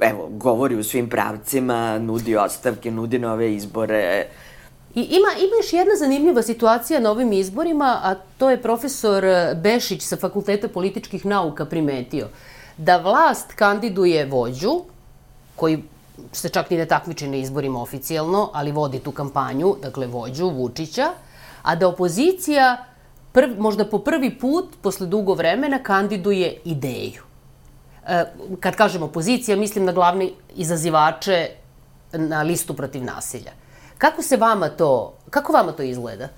evo, 0.00 0.28
govori 0.30 0.76
u 0.76 0.84
svim 0.84 1.08
pravcima, 1.08 1.98
nudi 1.98 2.36
ostavke, 2.36 2.90
nudi 2.90 3.18
nove 3.18 3.54
izbore. 3.54 4.26
I 4.94 5.00
ima, 5.00 5.28
ima 5.38 5.56
još 5.62 5.72
jedna 5.72 5.94
zanimljiva 5.98 6.42
situacija 6.42 7.00
na 7.00 7.10
ovim 7.10 7.32
izborima, 7.32 8.00
a 8.02 8.14
to 8.38 8.50
je 8.50 8.62
profesor 8.62 9.24
Bešić 9.56 10.02
sa 10.02 10.16
Fakulteta 10.16 10.68
političkih 10.68 11.26
nauka 11.26 11.64
primetio. 11.64 12.28
Da 12.76 12.96
vlast 12.96 13.52
kandiduje 13.52 14.26
vođu, 14.26 14.80
koji 15.56 15.82
se 16.32 16.48
čak 16.48 16.70
ni 16.70 16.76
ne 16.76 16.86
takmiči 16.86 17.28
na 17.28 17.36
izborima 17.36 17.82
oficijalno, 17.82 18.50
ali 18.52 18.72
vodi 18.72 18.98
tu 18.98 19.12
kampanju, 19.12 19.76
dakle 19.82 20.06
vođu 20.06 20.48
Vučića, 20.48 21.10
a 21.62 21.74
da 21.74 21.88
opozicija 21.88 22.84
prv, 23.32 23.58
možda 23.58 23.84
po 23.84 23.98
prvi 23.98 24.38
put, 24.38 24.76
posle 24.82 25.06
dugo 25.06 25.34
vremena, 25.34 25.82
kandiduje 25.82 26.60
ideju. 26.64 27.22
E, 28.06 28.24
kad 28.60 28.76
kažem 28.76 29.02
opozicija, 29.02 29.56
mislim 29.56 29.84
na 29.84 29.92
glavni 29.92 30.32
izazivače 30.54 31.48
na 32.12 32.42
listu 32.42 32.74
protiv 32.74 33.04
nasilja. 33.04 33.52
Kako 33.98 34.22
se 34.22 34.36
vama 34.36 34.68
to, 34.68 35.14
kako 35.30 35.52
vama 35.52 35.72
to 35.72 35.82
izgleda? 35.82 36.28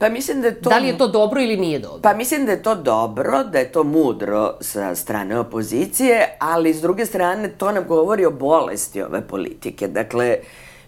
Pa 0.00 0.08
mislim 0.08 0.40
da 0.40 0.48
je 0.48 0.54
to... 0.54 0.70
Da 0.70 0.78
li 0.78 0.88
je 0.88 0.98
to 0.98 1.08
dobro 1.08 1.40
ili 1.40 1.56
nije 1.56 1.78
dobro? 1.78 2.00
Pa 2.02 2.14
mislim 2.14 2.46
da 2.46 2.52
je 2.52 2.62
to 2.62 2.74
dobro, 2.74 3.44
da 3.44 3.58
je 3.58 3.72
to 3.72 3.84
mudro 3.84 4.54
sa 4.60 4.94
strane 4.94 5.38
opozicije, 5.38 6.36
ali 6.38 6.74
s 6.74 6.80
druge 6.80 7.06
strane 7.06 7.48
to 7.48 7.72
nam 7.72 7.84
govori 7.88 8.24
o 8.24 8.30
bolesti 8.30 9.02
ove 9.02 9.20
politike. 9.20 9.88
Dakle, 9.88 10.36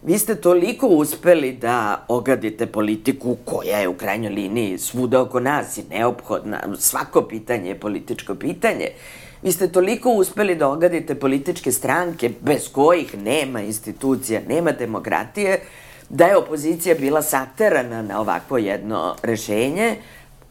vi 0.03 0.19
ste 0.19 0.35
toliko 0.35 0.87
uspeli 0.87 1.53
da 1.53 2.05
ogadite 2.09 2.67
politiku 2.67 3.37
koja 3.45 3.79
je 3.79 3.89
u 3.89 3.95
krajnjoj 3.95 4.33
liniji 4.33 4.79
svuda 4.79 5.21
oko 5.21 5.41
nas 5.41 5.79
i 5.79 5.83
neophodna. 5.91 6.61
Svako 6.79 7.23
pitanje 7.23 7.69
je 7.69 7.81
političko 7.81 8.35
pitanje. 8.35 8.89
Vi 9.43 9.53
ste 9.53 9.69
toliko 9.69 10.11
uspeli 10.11 10.55
da 10.55 10.69
ogadite 10.69 11.15
političke 11.15 11.73
stranke 11.73 12.31
bez 12.41 12.69
kojih 12.73 13.19
nema 13.19 13.61
institucija, 13.61 14.41
nema 14.49 14.73
demokratije, 14.73 15.61
da 16.13 16.27
je 16.27 16.37
opozicija 16.37 16.95
bila 16.95 17.23
saterana 17.23 18.03
na 18.03 18.21
ovako 18.21 18.59
jedno 18.59 19.15
rešenje, 19.23 19.97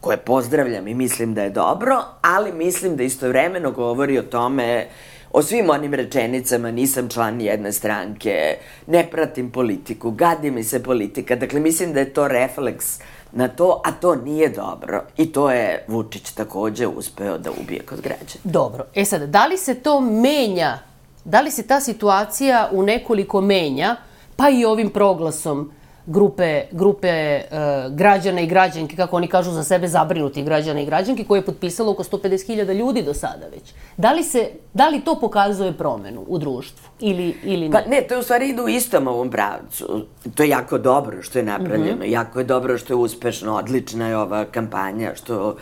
koje 0.00 0.16
pozdravljam 0.16 0.88
i 0.88 0.94
mislim 0.94 1.34
da 1.34 1.42
je 1.42 1.50
dobro, 1.50 2.04
ali 2.22 2.52
mislim 2.52 2.96
da 2.96 3.02
istovremeno 3.02 3.70
govori 3.70 4.18
o 4.18 4.22
tome, 4.22 4.86
o 5.32 5.42
svim 5.42 5.70
onim 5.70 5.94
rečenicama, 5.94 6.70
nisam 6.70 7.08
član 7.08 7.40
jedne 7.40 7.72
stranke, 7.72 8.56
ne 8.86 9.06
pratim 9.10 9.50
politiku, 9.50 10.10
gadi 10.10 10.50
mi 10.50 10.64
se 10.64 10.82
politika. 10.82 11.36
Dakle, 11.36 11.60
mislim 11.60 11.92
da 11.92 12.00
je 12.00 12.12
to 12.12 12.28
refleks 12.28 12.98
na 13.32 13.48
to, 13.48 13.80
a 13.84 13.92
to 13.92 14.14
nije 14.14 14.48
dobro. 14.48 15.02
I 15.16 15.32
to 15.32 15.50
je 15.50 15.84
Vučić 15.88 16.30
takođe 16.30 16.86
uspeo 16.86 17.38
da 17.38 17.50
ubije 17.50 17.80
kod 17.80 18.00
građana. 18.00 18.42
Dobro. 18.44 18.84
E 18.94 19.04
sad, 19.04 19.22
da 19.22 19.46
li 19.46 19.56
se 19.56 19.74
to 19.74 20.00
menja, 20.00 20.78
da 21.24 21.40
li 21.40 21.50
se 21.50 21.62
ta 21.62 21.80
situacija 21.80 22.68
u 22.72 22.82
nekoliko 22.82 23.40
menja, 23.40 23.96
pa 24.42 24.50
i 24.50 24.64
ovim 24.64 24.90
proglasom 24.90 25.70
grupe, 26.06 26.62
grupe 26.72 27.40
uh, 27.40 27.94
građana 27.96 28.40
i 28.40 28.46
građanke, 28.46 28.96
kako 28.96 29.16
oni 29.16 29.26
kažu 29.28 29.50
za 29.50 29.64
sebe, 29.64 29.88
zabrinuti 29.88 30.42
građana 30.42 30.80
i 30.80 30.86
građanke, 30.86 31.24
koje 31.24 31.38
je 31.38 31.44
potpisalo 31.44 31.92
oko 31.92 32.02
150.000 32.02 32.74
ljudi 32.74 33.02
do 33.02 33.14
sada 33.14 33.46
već. 33.52 33.72
Da 33.96 34.12
li, 34.12 34.22
se, 34.22 34.48
da 34.74 34.88
li 34.88 35.00
to 35.00 35.14
pokazuje 35.20 35.72
promenu 35.72 36.24
u 36.28 36.38
društvu 36.38 36.88
ili, 37.00 37.36
ili 37.42 37.68
ne? 37.68 37.72
Pa 37.72 37.90
ne, 37.90 38.00
to 38.08 38.14
je 38.14 38.20
u 38.20 38.22
stvari 38.22 38.48
ide 38.48 38.62
u 38.62 38.68
istom 38.68 39.08
ovom 39.08 39.30
pravcu. 39.30 40.06
To 40.34 40.42
je 40.42 40.48
jako 40.48 40.78
dobro 40.78 41.22
što 41.22 41.38
je 41.38 41.44
napravljeno, 41.44 41.96
mm 41.96 42.02
-hmm. 42.02 42.12
jako 42.12 42.38
je 42.38 42.44
dobro 42.44 42.78
što 42.78 42.92
je 42.92 42.96
uspešno, 42.96 43.56
odlična 43.56 44.08
je 44.08 44.16
ova 44.16 44.44
kampanja, 44.44 45.14
što 45.14 45.56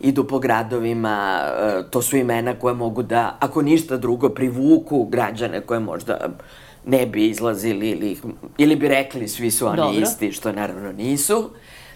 idu 0.00 0.24
po 0.24 0.38
gradovima, 0.38 1.40
e, 1.40 1.82
to 1.90 2.02
su 2.02 2.16
imena 2.16 2.54
koje 2.58 2.74
mogu 2.74 3.02
da, 3.02 3.36
ako 3.40 3.62
ništa 3.62 3.96
drugo, 3.96 4.28
privuku 4.28 5.04
građane 5.04 5.60
koje 5.60 5.80
možda 5.80 6.18
ne 6.86 7.06
bi 7.06 7.26
izlazili 7.26 7.90
ili, 7.90 8.16
ili 8.58 8.76
bi 8.76 8.88
rekli 8.88 9.28
svi 9.28 9.50
su 9.50 9.66
oni 9.66 9.76
dobro. 9.76 10.00
isti, 10.00 10.32
što 10.32 10.52
naravno 10.52 10.92
nisu. 10.92 11.50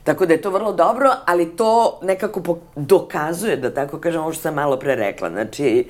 Tako 0.05 0.27
da 0.27 0.33
je 0.33 0.41
to 0.41 0.51
vrlo 0.51 0.73
dobro, 0.73 1.11
ali 1.27 1.57
to 1.57 2.01
nekako 2.03 2.59
dokazuje, 2.77 3.57
da 3.57 3.75
tako 3.75 3.99
kažem, 3.99 4.21
ovo 4.21 4.33
što 4.33 4.43
sam 4.43 4.55
malo 4.55 4.77
pre 4.77 4.95
rekla. 4.95 5.31
Znači, 5.31 5.87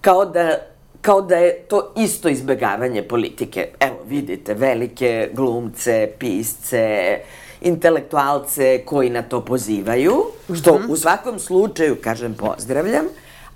kao 0.00 0.24
da, 0.24 0.58
kao 1.00 1.22
da 1.22 1.36
je 1.36 1.58
to 1.68 1.92
isto 1.96 2.28
izbegavanje 2.28 3.02
politike. 3.02 3.68
Evo, 3.80 3.96
vidite, 4.06 4.54
velike 4.54 5.30
glumce, 5.32 6.10
pisce, 6.18 7.18
intelektualce 7.60 8.82
koji 8.84 9.10
na 9.10 9.22
to 9.22 9.44
pozivaju, 9.44 10.24
što 10.54 10.74
mm 10.74 10.82
-hmm. 10.82 10.92
u 10.92 10.96
svakom 10.96 11.38
slučaju, 11.38 11.96
kažem, 12.02 12.34
pozdravljam, 12.34 13.04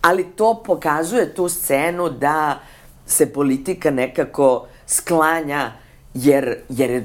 ali 0.02 0.24
to 0.24 0.62
pokazuje 0.66 1.34
tu 1.34 1.48
scenu 1.48 2.08
da 2.08 2.58
se 3.06 3.32
politika 3.32 3.90
nekako 3.90 4.66
sklanja, 4.86 5.72
jer, 6.14 6.56
jer, 6.68 7.02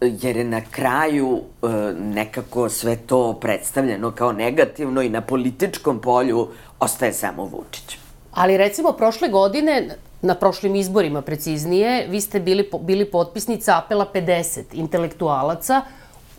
jer 0.00 0.36
je 0.36 0.44
na 0.44 0.60
kraju 0.70 1.40
e, 1.62 1.66
nekako 1.98 2.68
sve 2.68 2.96
to 2.96 3.32
predstavljeno 3.40 4.10
kao 4.10 4.32
negativno 4.32 5.02
i 5.02 5.08
na 5.08 5.20
političkom 5.20 6.00
polju 6.00 6.48
ostaje 6.80 7.12
samo 7.12 7.44
Vučić. 7.44 7.98
Ali 8.32 8.56
recimo 8.56 8.92
prošle 8.92 9.28
godine, 9.28 9.96
na 10.22 10.34
prošlim 10.34 10.76
izborima 10.76 11.22
preciznije, 11.22 12.06
vi 12.08 12.20
ste 12.20 12.40
bili, 12.40 12.70
bili 12.80 13.04
potpisnica 13.04 13.78
apela 13.84 14.06
50 14.14 14.62
intelektualaca 14.72 15.80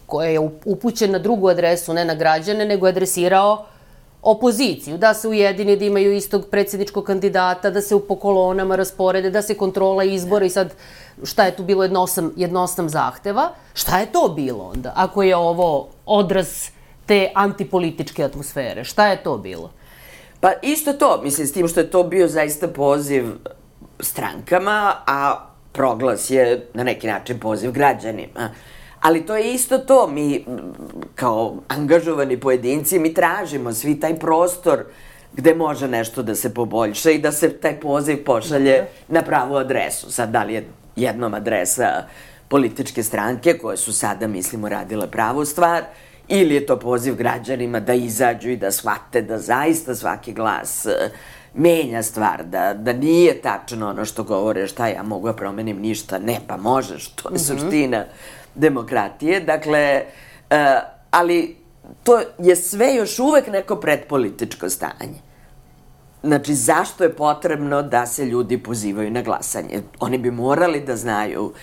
koja 0.05 0.29
je 0.29 0.39
upućen 0.65 1.11
na 1.11 1.19
drugu 1.19 1.47
adresu, 1.49 1.93
ne 1.93 2.05
na 2.05 2.15
građane, 2.15 2.65
nego 2.65 2.87
je 2.87 2.91
adresirao 2.91 3.65
opoziciju, 4.21 4.97
da 4.97 5.13
se 5.13 5.27
ujedini, 5.27 5.77
da 5.77 5.85
imaju 5.85 6.13
istog 6.13 6.45
predsjedničkog 6.51 7.03
kandidata, 7.03 7.69
da 7.69 7.81
se 7.81 7.95
u 7.95 7.99
pokolonama 7.99 8.75
rasporede, 8.75 9.29
da 9.29 9.41
se 9.41 9.57
kontrola 9.57 10.03
izbora 10.03 10.45
i 10.45 10.49
sad 10.49 10.73
šta 11.23 11.45
je 11.45 11.55
tu 11.55 11.63
bilo 11.63 11.83
jednosam, 11.83 12.33
jednosam 12.35 12.89
zahteva. 12.89 13.49
Šta 13.73 13.99
je 13.99 14.11
to 14.11 14.33
bilo 14.35 14.71
onda, 14.75 14.93
ako 14.95 15.23
je 15.23 15.35
ovo 15.35 15.87
odraz 16.05 16.69
te 17.05 17.31
antipolitičke 17.35 18.23
atmosfere? 18.23 18.83
Šta 18.83 19.07
je 19.07 19.23
to 19.23 19.37
bilo? 19.37 19.71
Pa 20.39 20.51
isto 20.61 20.93
to, 20.93 21.21
mislim, 21.23 21.47
s 21.47 21.53
tim 21.53 21.67
što 21.67 21.79
je 21.79 21.91
to 21.91 22.03
bio 22.03 22.27
zaista 22.27 22.67
poziv 22.67 23.25
strankama, 23.99 24.95
a 25.07 25.45
proglas 25.71 26.29
je 26.29 26.67
na 26.73 26.83
neki 26.83 27.07
način 27.07 27.39
poziv 27.39 27.71
građanima. 27.71 28.49
Ali 29.01 29.25
to 29.25 29.35
je 29.35 29.53
isto 29.53 29.77
to, 29.77 30.07
mi 30.07 30.45
kao 31.15 31.55
angažovani 31.67 32.39
pojedinci, 32.39 32.99
mi 32.99 33.13
tražimo 33.13 33.73
svi 33.73 33.99
taj 33.99 34.19
prostor 34.19 34.83
gde 35.33 35.55
može 35.55 35.87
nešto 35.87 36.23
da 36.23 36.35
se 36.35 36.53
poboljša 36.53 37.11
i 37.11 37.17
da 37.17 37.31
se 37.31 37.49
taj 37.49 37.79
poziv 37.79 38.23
pošalje 38.23 38.85
na 39.07 39.21
pravu 39.21 39.55
adresu. 39.55 40.11
Sad, 40.11 40.29
da 40.29 40.43
li 40.43 40.53
je 40.53 40.67
jednom 40.95 41.33
adresa 41.33 42.03
političke 42.47 43.03
stranke 43.03 43.57
koje 43.57 43.77
su 43.77 43.93
sada, 43.93 44.27
mislimo, 44.27 44.69
radile 44.69 45.11
pravu 45.11 45.45
stvar, 45.45 45.83
ili 46.27 46.55
je 46.55 46.65
to 46.65 46.79
poziv 46.79 47.15
građanima 47.15 47.79
da 47.79 47.93
izađu 47.93 48.49
i 48.49 48.57
da 48.57 48.71
shvate 48.71 49.21
da 49.21 49.37
zaista 49.37 49.95
svaki 49.95 50.33
glas 50.33 50.85
uh, 50.85 51.11
menja 51.53 52.03
stvar, 52.03 52.43
da, 52.45 52.73
da 52.73 52.93
nije 52.93 53.41
tačno 53.41 53.89
ono 53.89 54.05
što 54.05 54.23
govore 54.23 54.67
šta 54.67 54.87
ja 54.87 55.03
mogu 55.03 55.27
da 55.27 55.33
promenim 55.33 55.79
ništa, 55.79 56.19
ne 56.19 56.39
pa 56.47 56.57
možeš, 56.57 57.07
to 57.07 57.29
je 57.29 57.33
mm 57.33 57.37
-hmm. 57.37 57.59
suština 57.59 58.05
demokratije. 58.55 59.39
Dakle, 59.39 60.03
uh, 60.49 60.57
ali 61.11 61.55
to 62.03 62.21
je 62.39 62.55
sve 62.55 62.95
još 62.95 63.19
uvek 63.19 63.47
neko 63.47 63.75
predpolitičko 63.75 64.69
stanje. 64.69 65.19
Znači, 66.23 66.55
zašto 66.55 67.03
je 67.03 67.15
potrebno 67.15 67.81
da 67.81 68.05
se 68.05 68.25
ljudi 68.25 68.57
pozivaju 68.57 69.11
na 69.11 69.21
glasanje? 69.21 69.81
Oni 69.99 70.17
bi 70.17 70.31
morali 70.31 70.81
da 70.81 70.95
znaju 70.95 71.53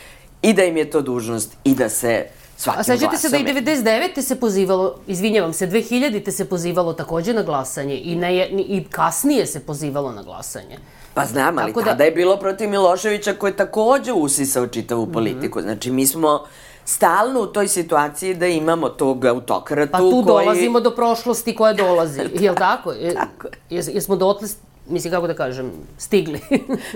i 0.42 0.52
da 0.52 0.64
im 0.64 0.76
je 0.76 0.90
to 0.90 1.02
dužnost 1.02 1.56
i 1.64 1.74
da 1.74 1.88
se 1.88 2.26
svakim 2.58 2.76
glasom... 2.76 2.94
A 2.94 2.98
sećate 2.98 3.16
se 3.16 3.28
da 3.28 3.36
i 3.36 3.44
99. 3.44 4.22
se 4.22 4.40
pozivalo, 4.40 4.94
izvinjavam 5.06 5.52
se, 5.52 5.66
2000. 5.68 6.30
se 6.30 6.44
pozivalo 6.44 6.92
takođe 6.92 7.34
na 7.34 7.42
glasanje 7.42 8.00
i, 8.04 8.16
na, 8.16 8.30
i 8.30 8.84
kasnije 8.90 9.46
se 9.46 9.60
pozivalo 9.60 10.12
na 10.12 10.22
glasanje. 10.22 10.78
Pa 11.14 11.24
znam, 11.24 11.58
ali 11.58 11.72
Tako 11.72 11.80
da- 11.80 11.86
tada 11.86 11.98
da... 11.98 12.04
je 12.04 12.10
bilo 12.10 12.36
protiv 12.36 12.70
Miloševića 12.70 13.34
koji 13.34 13.50
je 13.50 13.56
takođe 13.56 14.12
usisao 14.12 14.66
čitavu 14.66 15.02
mhm. 15.02 15.12
politiku. 15.12 15.58
Mm 15.58 15.62
-hmm. 15.62 15.66
Znači, 15.66 15.90
mi 15.90 16.06
smo 16.06 16.44
stalno 16.84 17.40
u 17.40 17.46
toj 17.46 17.68
situaciji 17.68 18.34
da 18.34 18.46
imamo 18.46 18.88
tog 18.88 19.24
autokratu 19.24 19.92
Pa 19.92 19.98
tu 19.98 20.10
koji... 20.10 20.24
dolazimo 20.24 20.80
do 20.80 20.90
prošlosti 20.90 21.54
koja 21.54 21.72
dolazi, 21.72 22.20
jel 22.40 22.54
tako? 22.54 22.94
tako 23.14 23.48
je. 23.70 23.82
Jesmo 23.94 24.16
dotle, 24.16 24.48
mislim 24.88 25.12
kako 25.12 25.26
da 25.26 25.34
kažem, 25.34 25.72
stigli. 25.98 26.40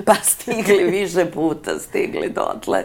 pa 0.06 0.14
stigli 0.14 0.84
više 0.84 1.30
puta, 1.30 1.78
stigli 1.78 2.28
dotle. 2.28 2.84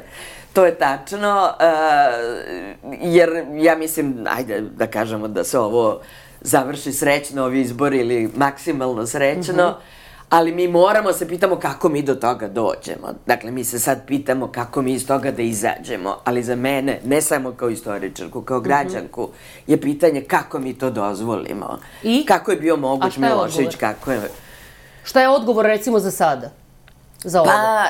To 0.58 0.66
je 0.66 0.76
tačno, 0.76 1.50
uh, 1.60 2.92
jer 3.02 3.46
ja 3.56 3.76
mislim, 3.76 4.26
ajde 4.30 4.62
da 4.62 4.88
kažemo 4.88 5.28
da 5.28 5.44
se 5.44 5.60
ovo 5.60 6.02
završi 6.42 6.94
srećno, 6.94 7.44
ovi 7.44 7.62
izbori 7.62 7.98
ili 7.98 8.32
maksimalno 8.36 9.06
srećno, 9.06 9.54
mm 9.54 9.58
-hmm 9.58 9.98
ali 10.30 10.52
mi 10.52 10.68
moramo 10.68 11.14
se 11.14 11.28
pitamo 11.28 11.56
kako 11.56 11.90
mi 11.90 12.02
do 12.02 12.16
toga 12.16 12.48
dođemo. 12.48 13.14
Dakle, 13.26 13.52
mi 13.52 13.64
se 13.64 13.80
sad 13.80 14.06
pitamo 14.08 14.48
kako 14.48 14.82
mi 14.82 14.94
iz 14.94 15.08
toga 15.08 15.32
da 15.32 15.42
izađemo, 15.42 16.18
ali 16.24 16.44
za 16.44 16.56
mene, 16.56 17.00
ne 17.06 17.22
samo 17.22 17.52
kao 17.52 17.70
istoričarku, 17.70 18.42
kao 18.42 18.58
mhm. 18.58 18.64
građanku, 18.64 19.24
mm 19.24 19.26
-hmm. 19.26 19.72
je 19.72 19.82
pitanje 19.82 20.22
kako 20.22 20.60
mi 20.60 20.74
to 20.74 20.90
dozvolimo. 20.90 21.80
I? 22.04 22.26
Kako 22.26 22.52
je 22.52 22.58
bio 22.58 22.78
moguć 22.78 23.18
Milošević, 23.18 23.76
kako 23.76 24.12
je... 24.12 24.22
Šta 25.04 25.22
je 25.22 25.30
odgovor 25.30 25.66
recimo 25.66 26.00
za 26.00 26.12
sada? 26.12 26.52
Za 27.28 27.42
ovo? 27.42 27.52
Pa, 27.52 27.86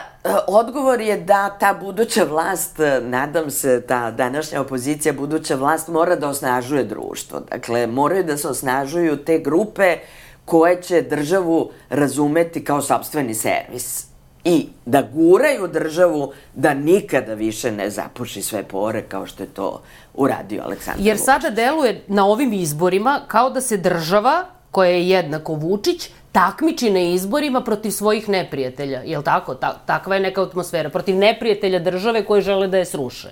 odgovor 0.48 1.02
je 1.02 1.18
da 1.18 1.58
ta 1.60 1.74
buduća 1.74 2.24
vlast, 2.24 2.78
nadam 3.02 3.52
se, 3.52 3.82
ta 3.82 4.12
današnja 4.12 4.62
opozicija, 4.62 5.14
buduća 5.14 5.56
vlast 5.56 5.88
mora 5.88 6.16
da 6.16 6.30
osnažuje 6.30 6.84
društvo. 6.84 7.40
Dakle, 7.52 7.88
moraju 7.88 8.24
da 8.24 8.38
se 8.38 8.48
osnažuju 8.48 9.18
te 9.18 9.40
grupe 9.40 9.98
koje 10.46 10.82
će 10.82 11.02
državu 11.02 11.72
razumeti 11.90 12.64
kao 12.64 12.82
sobstveni 12.82 13.34
servis 13.34 14.06
i 14.44 14.68
da 14.86 15.02
guraju 15.02 15.68
državu 15.68 16.34
da 16.56 16.74
nikada 16.74 17.34
više 17.34 17.72
ne 17.72 17.90
zapuši 17.90 18.42
sve 18.42 18.64
pore 18.64 19.02
kao 19.02 19.26
što 19.26 19.44
je 19.44 19.50
to 19.50 19.82
uradio 20.14 20.64
Aleksandar 20.64 21.06
Jer 21.06 21.18
sada 21.18 21.50
deluje 21.50 22.04
na 22.08 22.26
ovim 22.26 22.54
izborima 22.54 23.22
kao 23.28 23.50
da 23.50 23.62
se 23.62 23.78
država, 23.78 24.46
koja 24.72 24.90
je 24.90 25.10
jednako 25.10 25.54
Vučić, 25.54 26.10
takmiči 26.38 26.92
na 26.92 27.00
izborima 27.00 27.62
protiv 27.62 27.92
svojih 27.92 28.30
neprijatelja. 28.30 29.02
Je 29.06 29.18
li 29.18 29.24
tako? 29.24 29.56
Ta, 29.56 29.74
takva 29.86 30.16
je 30.16 30.22
neka 30.22 30.44
atmosfera. 30.44 30.90
Protiv 30.90 31.16
neprijatelja 31.16 31.80
države 31.80 32.26
koje 32.26 32.42
žele 32.42 32.68
da 32.68 32.78
je 32.78 32.86
sruše. 32.86 33.32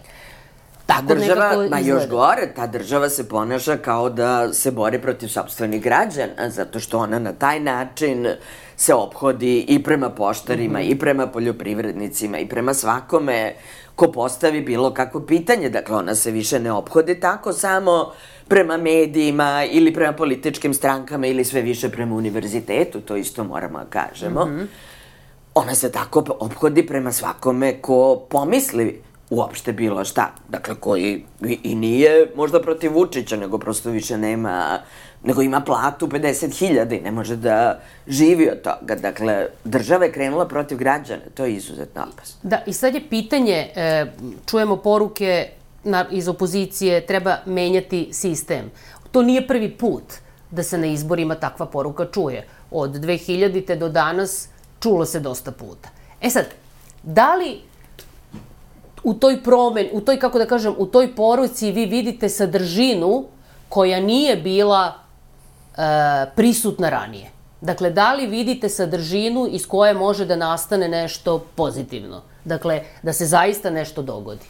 Ta 0.96 1.02
država, 1.02 1.68
ma 1.70 1.80
još 1.80 2.08
gore, 2.10 2.54
ta 2.56 2.68
država 2.68 3.10
se 3.10 3.30
ponaša 3.30 3.78
kao 3.78 4.10
da 4.10 4.54
se 4.54 4.72
bori 4.72 5.02
protiv 5.02 5.28
sobstvenih 5.28 5.82
građana, 5.82 6.50
zato 6.50 6.80
što 6.80 7.00
ona 7.00 7.20
na 7.20 7.34
taj 7.34 7.60
način 7.60 8.28
se 8.78 8.94
obhodi 8.94 9.66
i 9.68 9.84
prema 9.84 10.10
poštarima, 10.10 10.80
mm 10.80 10.82
-hmm. 10.82 10.92
i 10.92 11.00
prema 11.00 11.28
poljoprivrednicima, 11.28 12.40
i 12.40 12.50
prema 12.50 12.74
svakome 12.74 13.54
ko 13.96 14.12
postavi 14.12 14.62
bilo 14.62 14.94
kakvo 14.94 15.22
pitanje. 15.22 15.70
Dakle, 15.70 15.96
ona 15.96 16.16
se 16.16 16.32
više 16.32 16.60
ne 16.60 16.72
obhodi 16.72 17.20
tako 17.20 17.54
samo 17.54 18.12
prema 18.48 18.78
medijima 18.78 19.64
ili 19.72 19.94
prema 19.94 20.14
političkim 20.14 20.74
strankama 20.74 21.28
ili 21.28 21.44
sve 21.46 21.62
više 21.62 21.90
prema 21.90 22.16
univerzitetu, 22.16 23.02
to 23.02 23.16
isto 23.16 23.44
moramo 23.44 23.80
da 23.80 23.86
kažemo. 23.86 24.46
Mm 24.46 24.50
-hmm. 24.50 24.66
Ona 25.56 25.76
se 25.76 25.92
tako 25.92 26.24
obhodi 26.40 26.88
prema 26.88 27.12
svakome 27.12 27.82
ko 27.82 28.26
pomisli 28.30 29.02
uopšte 29.30 29.74
bilo 29.74 30.06
šta. 30.06 30.32
Dakle, 30.50 30.76
koji 30.76 31.24
i, 31.42 31.60
i 31.64 31.76
nije 31.76 32.32
možda 32.36 32.62
protiv 32.62 32.94
Vučića, 32.94 33.38
nego 33.38 33.58
prosto 33.58 33.90
više 33.90 34.18
nema, 34.18 34.80
nego 35.24 35.42
ima 35.42 35.62
platu 35.62 36.08
50.000 36.08 37.00
i 37.00 37.02
ne 37.02 37.12
može 37.12 37.36
da 37.36 37.80
živi 38.08 38.50
od 38.50 38.62
toga. 38.62 38.96
Dakle, 38.96 39.48
država 39.64 40.06
je 40.06 40.12
krenula 40.12 40.48
protiv 40.48 40.78
građana, 40.78 41.22
to 41.34 41.46
je 41.46 41.54
izuzetno 41.54 42.02
opasno. 42.14 42.40
Da, 42.44 42.62
i 42.66 42.74
sad 42.74 42.96
je 42.96 43.10
pitanje, 43.10 43.72
e, 43.76 44.06
čujemo 44.46 44.78
poruke 44.78 45.50
na, 45.84 46.06
iz 46.12 46.28
opozicije, 46.28 47.06
treba 47.06 47.38
menjati 47.46 48.10
sistem. 48.12 48.72
To 49.12 49.22
nije 49.22 49.48
prvi 49.48 49.72
put 49.72 50.04
da 50.52 50.64
se 50.64 50.78
na 50.78 50.88
izborima 50.88 51.36
takva 51.36 51.66
poruka 51.66 52.06
čuje. 52.12 52.48
Od 52.72 52.92
2000. 52.92 53.76
do 53.76 53.90
danas 53.90 54.50
čulo 54.80 55.06
se 55.06 55.20
dosta 55.20 55.52
puta. 55.52 55.90
E 56.22 56.30
sad, 56.30 56.46
da 57.04 57.36
li 57.36 57.62
u 59.06 59.14
toj 59.14 59.44
promen, 59.44 59.88
u 59.94 60.02
toj, 60.02 60.20
kako 60.20 60.40
da 60.40 60.46
kažem, 60.46 60.74
u 60.78 60.86
toj 60.86 61.16
poruci 61.16 61.72
vi 61.72 61.86
vidite 61.86 62.30
sadržinu 62.30 63.26
koja 63.70 64.00
nije 64.00 64.36
bila 64.36 64.94
e, 64.94 65.82
prisutna 66.36 66.90
ranije. 66.90 67.30
Dakle, 67.62 67.90
da 67.90 68.14
li 68.14 68.28
vidite 68.28 68.70
sadržinu 68.70 69.48
iz 69.52 69.68
koje 69.68 69.94
može 69.94 70.26
da 70.26 70.36
nastane 70.36 70.88
nešto 70.88 71.40
pozitivno? 71.56 72.22
Dakle, 72.46 72.82
da 73.04 73.14
se 73.14 73.26
zaista 73.26 73.70
nešto 73.70 74.02
dogodi? 74.02 74.46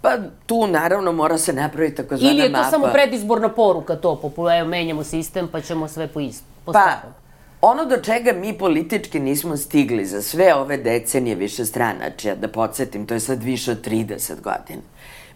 Pa 0.00 0.16
tu 0.46 0.66
naravno 0.66 1.12
mora 1.12 1.38
se 1.38 1.52
napraviti 1.52 1.96
takozvana 1.96 2.32
mapa. 2.32 2.34
Ili 2.34 2.42
je 2.42 2.52
to 2.52 2.58
mapa. 2.58 2.70
samo 2.70 2.88
predizborna 2.92 3.48
poruka 3.48 3.96
to, 3.96 4.16
popularno, 4.16 4.68
menjamo 4.68 5.04
sistem 5.04 5.48
pa 5.52 5.60
ćemo 5.60 5.88
sve 5.88 6.06
po, 6.06 6.20
ist, 6.20 6.44
po 6.64 6.72
pa, 6.72 6.78
starom? 6.78 7.12
Ono 7.60 7.84
do 7.84 7.96
čega 7.96 8.32
mi 8.32 8.58
politički 8.58 9.20
nismo 9.20 9.56
stigli 9.56 10.04
za 10.04 10.22
sve 10.22 10.54
ove 10.54 10.76
decenije 10.76 11.36
više 11.36 11.64
stranačija, 11.64 12.34
da 12.34 12.48
podsjetim, 12.48 13.06
to 13.06 13.14
je 13.14 13.20
sad 13.20 13.42
više 13.42 13.72
od 13.72 13.86
30 13.86 14.40
godina. 14.40 14.82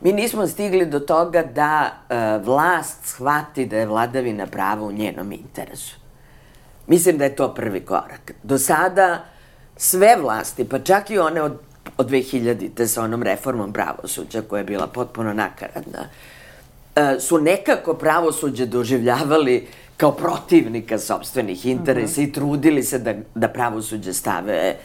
Mi 0.00 0.12
nismo 0.12 0.46
stigli 0.46 0.86
do 0.86 1.00
toga 1.00 1.42
da 1.42 1.90
e, 1.90 2.38
vlast 2.44 2.98
shvati 3.04 3.66
da 3.66 3.76
je 3.76 3.86
vladavina 3.86 4.46
prava 4.46 4.82
u 4.82 4.92
njenom 4.92 5.32
interesu. 5.32 5.96
Mislim 6.86 7.18
da 7.18 7.24
je 7.24 7.36
to 7.36 7.54
prvi 7.54 7.80
korak. 7.80 8.32
Do 8.42 8.58
sada 8.58 9.24
sve 9.76 10.16
vlasti, 10.16 10.64
pa 10.64 10.78
čak 10.78 11.10
i 11.10 11.18
one 11.18 11.42
od, 11.42 11.58
od 11.96 12.10
2000-te 12.10 12.86
sa 12.86 13.02
onom 13.02 13.22
reformom 13.22 13.72
pravosuđa 13.72 14.42
koja 14.42 14.58
je 14.58 14.64
bila 14.64 14.86
potpuno 14.86 15.32
nakaradna, 15.32 16.08
e, 16.96 17.20
su 17.20 17.38
nekako 17.38 17.94
pravosuđe 17.94 18.66
doživljavali 18.66 19.66
kao 20.02 20.12
protivnika 20.12 20.98
sobstvenih 20.98 21.66
interesa 21.66 22.20
mm 22.20 22.24
-hmm. 22.24 22.28
i 22.28 22.32
trudili 22.32 22.82
se 22.82 22.98
da, 22.98 23.14
da 23.34 23.48
pravosuđe 23.48 24.12
stave 24.12 24.76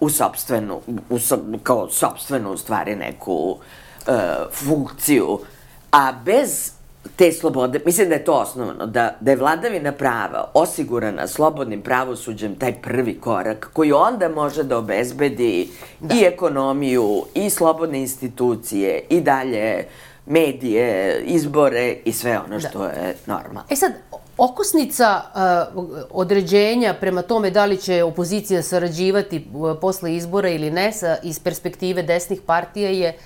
u 0.00 0.10
sobstvenu, 0.10 0.80
u, 1.10 1.18
so, 1.18 1.38
kao 1.62 1.90
sobstvenu 1.90 2.52
u 2.52 2.56
stvari 2.56 2.96
neku 2.96 3.34
uh, 3.34 4.14
funkciju. 4.52 5.38
A 5.92 6.12
bez 6.24 6.72
te 7.16 7.32
slobode, 7.32 7.80
mislim 7.86 8.08
da 8.08 8.14
je 8.14 8.24
to 8.24 8.32
osnovno, 8.32 8.86
da, 8.86 9.14
da 9.20 9.30
je 9.30 9.36
vladavina 9.36 9.92
prava 9.92 10.50
osigurana 10.54 11.26
slobodnim 11.26 11.82
pravosuđem 11.82 12.54
taj 12.54 12.74
prvi 12.82 13.20
korak 13.20 13.70
koji 13.72 13.92
onda 13.92 14.28
može 14.28 14.62
da 14.62 14.78
obezbedi 14.78 15.68
da. 16.00 16.14
i 16.14 16.24
ekonomiju, 16.24 17.22
i 17.34 17.50
slobodne 17.50 18.00
institucije, 18.00 19.04
i 19.10 19.20
dalje 19.20 19.86
medije, 20.26 21.20
izbore 21.24 21.96
i 22.04 22.12
sve 22.12 22.38
ono 22.38 22.58
da. 22.58 22.68
što 22.68 22.84
je 22.84 23.16
normalno. 23.26 23.62
E 23.70 23.76
sad, 23.76 23.92
Okosnica 24.38 25.22
određenja 26.10 26.94
prema 27.00 27.22
tome 27.22 27.50
da 27.50 27.64
li 27.64 27.76
će 27.76 28.02
opozicija 28.02 28.62
sarađivati 28.62 29.46
uh, 29.52 29.76
posle 29.80 30.16
izbora 30.16 30.48
ili 30.48 30.70
ne 30.70 30.92
sa, 30.92 31.16
iz 31.22 31.38
perspektive 31.38 32.02
desnih 32.02 32.40
partija 32.46 32.90
je, 32.90 33.16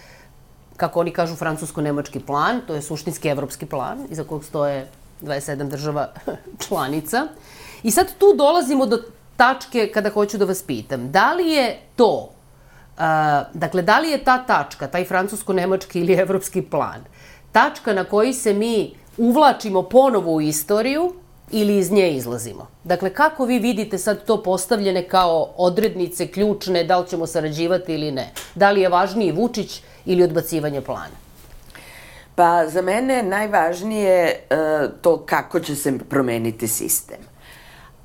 kako 0.77 1.01
oni 1.01 1.11
kažu, 1.11 1.37
francusko-nemački 1.37 2.21
plan, 2.21 2.61
to 2.66 2.75
je 2.75 2.83
suštinski 2.83 3.29
evropski 3.29 3.66
plan, 3.66 4.07
iza 4.11 4.25
kog 4.25 4.44
stoje 4.44 4.88
27 5.23 5.68
država 5.68 6.12
članica. 6.68 7.27
I 7.83 7.90
sad 7.90 8.07
tu 8.18 8.35
dolazimo 8.37 8.87
do 8.87 9.03
tačke 9.37 9.90
kada 9.94 10.11
hoću 10.11 10.38
da 10.38 10.44
vas 10.44 10.62
pitam, 10.62 11.11
da 11.11 11.33
li 11.33 11.49
je 11.51 11.81
to 11.97 12.31
dakle, 13.53 13.83
da 13.83 13.99
li 13.99 14.11
je 14.11 14.25
ta 14.25 14.38
tačka, 14.38 14.88
taj 14.88 15.05
francusko-nemački 15.05 16.01
ili 16.01 16.12
evropski 16.12 16.62
plan, 16.62 17.05
tačka 17.53 17.92
na 17.92 18.05
koji 18.05 18.33
se 18.33 18.55
mi 18.55 18.94
uvlačimo 19.18 19.83
ponovo 19.83 20.33
u 20.33 20.40
istoriju 20.40 21.12
ili 21.50 21.78
iz 21.78 21.90
nje 21.90 22.11
izlazimo? 22.11 22.66
Dakle, 22.85 23.14
kako 23.14 23.44
vi 23.44 23.59
vidite 23.59 23.98
sad 23.98 24.24
to 24.24 24.42
postavljene 24.42 25.09
kao 25.09 25.50
odrednice 25.57 26.26
ključne, 26.26 26.85
da 26.85 26.98
li 26.98 27.09
ćemo 27.09 27.26
sarađivati 27.26 27.94
ili 27.94 28.12
ne? 28.12 28.33
Da 28.54 28.70
li 28.70 28.81
je 28.81 28.88
važniji 28.88 29.33
Vučić 29.33 29.83
ili 30.04 30.22
odbacivanje 30.22 30.81
plana? 30.81 31.16
Pa 32.35 32.68
za 32.68 32.83
mene 32.83 33.22
najvažnije 33.22 34.40
uh, 34.50 34.90
to 35.02 35.16
kako 35.26 35.61
će 35.61 35.76
se 35.76 35.98
promeniti 36.09 36.68
sistem. 36.68 37.28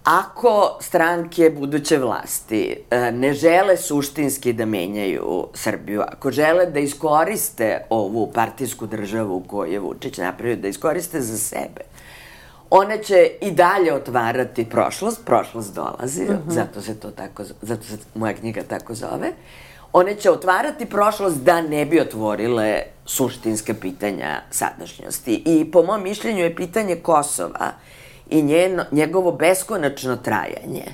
Ako 0.03 0.77
stranke 0.81 1.49
buduće 1.49 1.97
vlasti 1.97 2.75
e, 2.91 3.11
ne 3.11 3.33
žele 3.33 3.77
suštinski 3.77 4.53
da 4.53 4.65
menjaju 4.65 5.47
Srbiju, 5.53 6.01
ako 6.01 6.31
žele 6.31 6.65
da 6.65 6.79
iskoriste 6.79 7.85
ovu 7.89 8.31
partijsku 8.31 8.85
državu 8.85 9.43
koju 9.47 9.71
je 9.71 9.79
Vučić 9.79 10.17
napravio, 10.17 10.55
da 10.55 10.67
iskoriste 10.67 11.21
za 11.21 11.37
sebe, 11.37 11.81
one 12.69 13.03
će 13.03 13.31
i 13.41 13.51
dalje 13.51 13.93
otvarati 13.93 14.69
prošlost, 14.69 15.25
prošlost 15.25 15.75
dolazi, 15.75 16.23
uh 16.23 16.29
mhm. 16.29 16.51
zato 16.51 16.81
se 16.81 16.99
to 16.99 17.11
tako, 17.11 17.43
zato 17.61 17.83
se 17.83 17.97
moja 18.15 18.33
knjiga 18.33 18.63
tako 18.63 18.93
zove, 18.93 19.31
one 19.93 20.15
će 20.15 20.31
otvarati 20.31 20.85
prošlost 20.85 21.37
da 21.37 21.61
ne 21.61 21.85
bi 21.85 21.99
otvorile 21.99 22.81
suštinska 23.05 23.73
pitanja 23.73 24.41
sadašnjosti. 24.51 25.43
I 25.45 25.71
po 25.71 25.83
mom 25.83 26.03
mišljenju 26.03 26.43
je 26.43 26.55
pitanje 26.55 26.95
Kosova 26.95 27.71
i 28.33 28.41
njeno, 28.41 28.85
njegovo 28.91 29.31
beskonačno 29.31 30.15
trajanje 30.15 30.85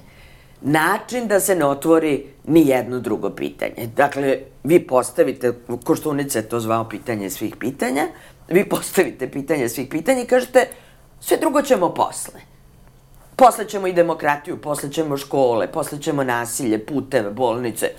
način 0.62 1.28
da 1.28 1.39
se 1.39 1.56
ne 1.56 1.65
otvori 1.65 2.25
ni 2.47 2.67
jedno 2.67 2.99
drugo 2.99 3.30
pitanje. 3.30 3.89
Dakle, 3.95 4.38
vi 4.63 4.88
postavite, 4.88 5.54
Koštunica 5.84 6.39
je 6.39 6.49
to 6.49 6.60
zvao 6.60 6.89
pitanje 6.89 7.30
svih 7.30 7.56
pitanja, 7.56 8.08
vi 8.47 8.69
postavite 8.69 9.32
pitanje 9.32 9.69
svih 9.69 9.88
pitanja 9.88 10.21
i 10.21 10.28
kažete 10.28 10.67
sve 11.19 11.38
drugo 11.38 11.62
ćemo 11.62 11.93
posle. 11.93 12.39
Posle 13.36 13.67
ćemo 13.67 13.88
i 13.88 13.93
demokratiju, 13.93 14.62
posle 14.62 14.91
ćemo 14.91 15.17
škole, 15.17 15.71
posle 15.71 16.02
ćemo 16.02 16.23
nasilje, 16.23 16.86
puteve, 16.86 17.32
bolnice. 17.32 17.91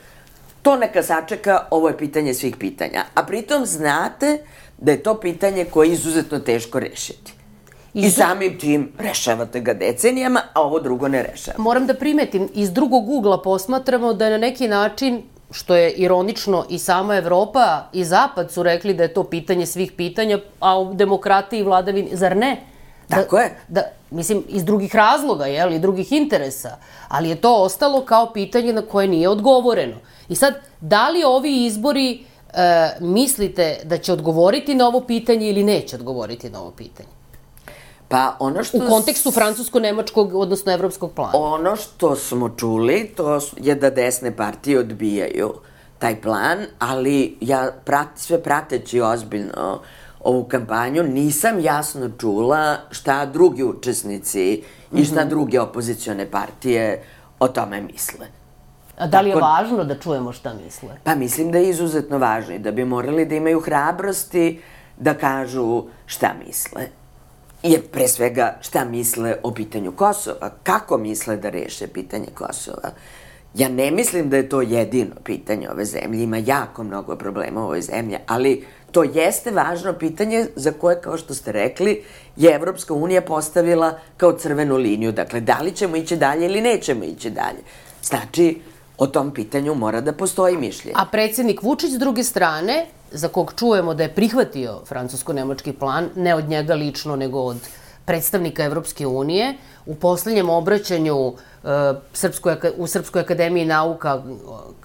To 0.63 0.77
neka 0.77 1.03
sačeka, 1.03 1.67
ovo 1.71 1.89
je 1.89 1.99
pitanje 1.99 2.35
svih 2.35 2.57
pitanja. 2.57 3.05
A 3.15 3.23
pritom 3.23 3.67
znate 3.67 4.39
da 4.79 4.93
je 4.93 5.03
to 5.03 5.21
pitanje 5.21 5.65
koje 5.65 5.89
je 5.89 5.93
izuzetno 5.93 6.39
teško 6.39 6.81
rešiti. 6.81 7.40
I, 7.95 8.01
I 8.01 8.11
samim 8.11 8.59
tim 8.59 8.93
rešavate 8.99 9.61
ga 9.61 9.75
decenijama, 9.75 10.41
a 10.53 10.63
ovo 10.63 10.81
drugo 10.81 11.09
ne 11.09 11.23
rešava. 11.23 11.59
Moram 11.59 11.87
da 11.87 11.95
primetim, 11.95 12.49
iz 12.55 12.73
drugog 12.73 13.09
ugla 13.09 13.43
posmatramo 13.43 14.13
da 14.15 14.25
je 14.25 14.31
na 14.31 14.39
neki 14.39 14.69
način 14.69 15.23
što 15.51 15.77
je 15.77 15.91
ironično 15.91 16.65
i 16.69 16.79
sama 16.79 17.17
Evropa 17.17 17.83
i 17.93 18.05
Zapad 18.05 18.53
su 18.53 18.63
rekli 18.63 18.95
da 18.95 19.03
je 19.03 19.15
to 19.15 19.25
pitanje 19.25 19.67
svih 19.67 19.93
pitanja, 19.93 20.39
a 20.61 20.79
u 20.79 20.95
demokratiji 20.95 21.61
i 21.61 21.63
vladavini, 21.63 22.09
zar 22.13 22.37
ne? 22.37 22.57
Da, 23.09 23.17
Tako 23.17 23.39
je. 23.39 23.57
Da, 23.69 23.83
mislim, 24.11 24.45
iz 24.49 24.65
drugih 24.65 24.95
razloga, 24.95 25.47
jel, 25.47 25.73
i 25.73 25.79
drugih 25.79 26.13
interesa, 26.13 26.77
ali 27.09 27.29
je 27.29 27.37
to 27.37 27.55
ostalo 27.63 28.05
kao 28.05 28.33
pitanje 28.33 28.73
na 28.73 28.83
koje 28.83 29.09
nije 29.09 29.29
odgovoreno. 29.29 29.97
I 30.29 30.37
sad, 30.37 30.55
da 30.81 31.09
li 31.09 31.25
ovi 31.25 31.65
izbori 31.65 32.13
e, 32.13 32.91
mislite 33.01 33.81
da 33.85 33.99
će 33.99 34.13
odgovoriti 34.13 34.75
na 34.75 34.87
ovo 34.87 35.01
pitanje 35.01 35.49
ili 35.51 35.65
neće 35.65 35.97
odgovoriti 35.97 36.51
na 36.51 36.61
ovo 36.61 36.71
pitanje? 36.71 37.20
Pa 38.11 38.37
ono 38.39 38.65
što... 38.65 38.79
U 38.79 38.89
kontekstu 38.89 39.31
francusko-nemačkog, 39.31 40.35
odnosno 40.35 40.73
evropskog 40.73 41.13
plana. 41.13 41.31
Ono 41.35 41.77
što 41.77 42.17
smo 42.17 42.49
čuli, 42.49 43.13
to 43.17 43.41
je 43.57 43.75
da 43.75 43.91
desne 43.91 44.37
partije 44.37 44.79
odbijaju 44.79 45.53
taj 45.99 46.21
plan, 46.21 46.59
ali 46.79 47.37
ja 47.41 47.71
prat, 47.85 48.09
sve 48.17 48.43
prateći 48.43 49.01
ozbiljno 49.01 49.81
ovu 50.21 50.45
kampanju 50.45 51.03
nisam 51.03 51.61
jasno 51.61 52.11
čula 52.21 52.77
šta 52.91 53.27
drugi 53.27 53.65
učesnici 53.65 54.63
mm 54.63 54.97
-hmm. 54.97 55.01
i 55.01 55.05
šta 55.05 55.21
mhm. 55.21 55.29
druge 55.29 55.61
opozicione 55.61 56.31
partije 56.31 57.05
o 57.39 57.49
tome 57.49 57.81
misle. 57.81 58.27
A 58.99 59.07
da 59.07 59.21
li 59.21 59.29
je 59.29 59.35
Tako, 59.35 59.47
važno 59.47 59.85
da 59.85 59.99
čujemo 59.99 60.33
šta 60.33 60.55
misle? 60.65 60.89
Pa 61.05 61.15
mislim 61.15 61.53
da 61.53 61.59
je 61.59 61.71
izuzetno 61.71 62.19
važno 62.19 62.55
i 62.55 62.59
da 62.59 62.71
bi 62.71 62.85
morali 62.85 63.27
da 63.27 63.35
imaju 63.35 63.61
hrabrosti 63.61 64.61
da 64.97 65.15
kažu 65.15 65.85
šta 66.07 66.35
misle 66.47 67.00
je 67.63 67.83
pre 67.83 68.09
svega 68.09 68.59
šta 68.61 68.85
misle 68.85 69.37
o 69.43 69.55
pitanju 69.55 69.93
Kosova, 69.93 70.51
kako 70.63 70.99
misle 70.99 71.37
da 71.37 71.51
reše 71.51 71.87
pitanje 71.87 72.27
Kosova. 72.35 72.91
Ja 73.55 73.69
ne 73.69 73.91
mislim 73.91 74.31
da 74.31 74.37
je 74.37 74.49
to 74.49 74.63
jedino 74.63 75.15
pitanje 75.25 75.71
ove 75.71 75.85
zemlje, 75.85 76.23
ima 76.23 76.37
jako 76.37 76.83
mnogo 76.85 77.17
problema 77.17 77.61
u 77.61 77.65
ovoj 77.65 77.83
zemlji, 77.83 78.17
ali 78.27 78.67
to 78.93 79.03
jeste 79.03 79.51
važno 79.51 79.93
pitanje 79.93 80.47
za 80.57 80.73
koje, 80.73 81.01
kao 81.01 81.17
što 81.17 81.35
ste 81.35 81.53
rekli, 81.53 82.05
je 82.37 82.55
Evropska 82.55 82.95
unija 82.95 83.21
postavila 83.21 83.99
kao 84.17 84.33
crvenu 84.33 84.77
liniju. 84.77 85.13
Dakle, 85.13 85.41
da 85.41 85.59
li 85.63 85.73
ćemo 85.73 85.97
ići 85.97 86.17
dalje 86.17 86.47
ili 86.47 86.61
nećemo 86.61 87.05
ići 87.05 87.31
dalje. 87.31 87.59
Znači, 88.03 88.61
o 88.99 89.07
tom 89.07 89.35
pitanju 89.35 89.75
mora 89.75 90.01
da 90.01 90.13
postoji 90.13 90.57
mišljenje. 90.57 90.95
A 90.97 91.07
predsednik 91.13 91.63
Vučić 91.63 91.91
s 91.91 91.99
druge 91.99 92.25
strane 92.25 92.87
za 93.13 93.29
kog 93.29 93.53
čujemo 93.59 93.95
da 93.95 94.03
je 94.03 94.15
prihvatio 94.15 94.81
francusko-nemački 94.89 95.73
plan, 95.73 96.09
ne 96.17 96.35
od 96.35 96.49
njega 96.49 96.75
lično, 96.75 97.17
nego 97.17 97.41
od 97.41 97.57
predstavnika 98.05 98.65
Evropske 98.65 99.07
unije, 99.07 99.55
u 99.87 99.95
poslednjem 99.95 100.51
obraćanju 100.51 101.17
uh, 101.27 101.35
Srpskoj, 102.13 102.57
u 102.77 102.87
Srpskoj 102.87 103.23
akademiji 103.23 103.65
nauka, 103.65 104.23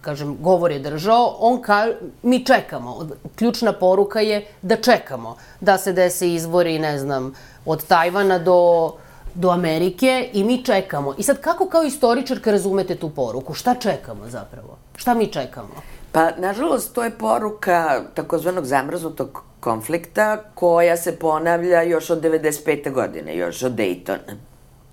kažem, 0.01 0.37
govor 0.41 0.71
je 0.71 0.79
držao, 0.79 1.35
on 1.39 1.61
ka, 1.61 1.87
mi 2.23 2.45
čekamo. 2.45 3.07
Ključna 3.35 3.73
poruka 3.73 4.21
je 4.21 4.45
da 4.61 4.75
čekamo. 4.75 5.37
Da 5.59 5.77
se 5.77 5.93
dese 5.93 6.29
izbori, 6.33 6.79
ne 6.79 6.99
znam, 6.99 7.33
od 7.65 7.87
Tajvana 7.87 8.39
do, 8.39 8.93
do 9.33 9.49
Amerike 9.49 10.29
i 10.33 10.43
mi 10.43 10.63
čekamo. 10.63 11.15
I 11.17 11.23
sad, 11.23 11.41
kako 11.41 11.69
kao 11.69 11.83
istoričarka 11.83 12.51
razumete 12.51 12.95
tu 12.95 13.09
poruku? 13.09 13.53
Šta 13.53 13.75
čekamo 13.75 14.29
zapravo? 14.29 14.77
Šta 14.95 15.13
mi 15.13 15.27
čekamo? 15.27 15.81
Pa, 16.15 16.31
nažalost, 16.37 16.93
to 16.93 17.03
je 17.03 17.11
poruka 17.11 18.01
takozvanog 18.13 18.65
zamrznutog 18.65 19.43
konflikta 19.59 20.43
koja 20.53 20.97
se 20.97 21.19
ponavlja 21.19 21.81
još 21.81 22.09
od 22.09 22.21
95. 22.21 22.91
godine, 22.91 23.37
još 23.37 23.63
od 23.63 23.71
Daytona, 23.71 24.35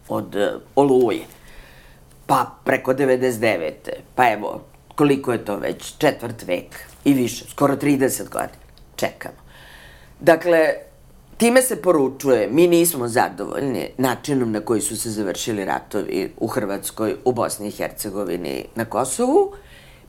od 0.08 0.35
uh, 0.35 0.42
Oluje, 0.74 1.24
pa 2.26 2.50
preko 2.64 2.94
99. 2.94 3.72
Pa 4.14 4.32
evo, 4.32 4.61
koliko 4.94 5.32
je 5.32 5.44
to 5.44 5.56
već? 5.56 5.94
Četvrt 5.98 6.42
vek 6.46 6.66
i 7.04 7.12
više, 7.12 7.44
skoro 7.50 7.76
30 7.76 8.28
godina. 8.28 8.62
Čekamo. 8.96 9.38
Dakle, 10.20 10.74
time 11.37 11.62
se 11.62 11.82
poručuje, 11.82 12.48
mi 12.50 12.66
nismo 12.66 13.08
zadovoljni 13.08 13.90
načinom 13.98 14.52
na 14.52 14.61
koji 14.61 14.80
su 14.80 14.96
se 14.96 15.11
završili 15.11 15.64
ratovi 15.64 16.32
u 16.37 16.46
Hrvatskoj, 16.46 17.16
u 17.24 17.32
Bosni 17.32 17.68
i 17.68 17.70
Hercegovini, 17.70 18.64
na 18.74 18.85
Kosovu, 18.85 19.52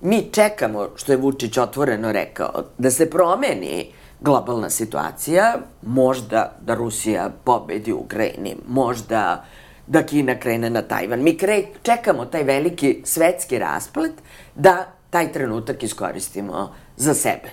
mi 0.04 0.30
čekamo, 0.32 0.90
što 0.96 1.12
je 1.12 1.18
Vučić 1.18 1.58
otvoreno 1.58 2.12
rekao, 2.12 2.64
da 2.78 2.92
se 2.92 3.10
promeni 3.10 3.92
globalna 4.20 4.70
situacija, 4.70 5.58
možda 5.82 6.56
da 6.62 6.76
Rusija 6.76 7.30
pobedi 7.44 7.94
u 7.94 7.98
Ukrajini, 7.98 8.56
možda 8.68 9.46
da 9.88 10.04
Kina 10.04 10.40
krene 10.40 10.70
na 10.70 10.82
Tajvan. 10.82 11.24
Mi 11.24 11.38
kre, 11.38 11.64
čekamo 11.84 12.26
taj 12.26 12.44
veliki 12.44 13.02
svetski 13.06 13.60
rasplet 13.60 14.12
da 14.56 14.86
taj 15.10 15.32
trenutak 15.32 15.84
iskoristimo 15.84 16.76
za 16.98 17.14
sebe. 17.14 17.50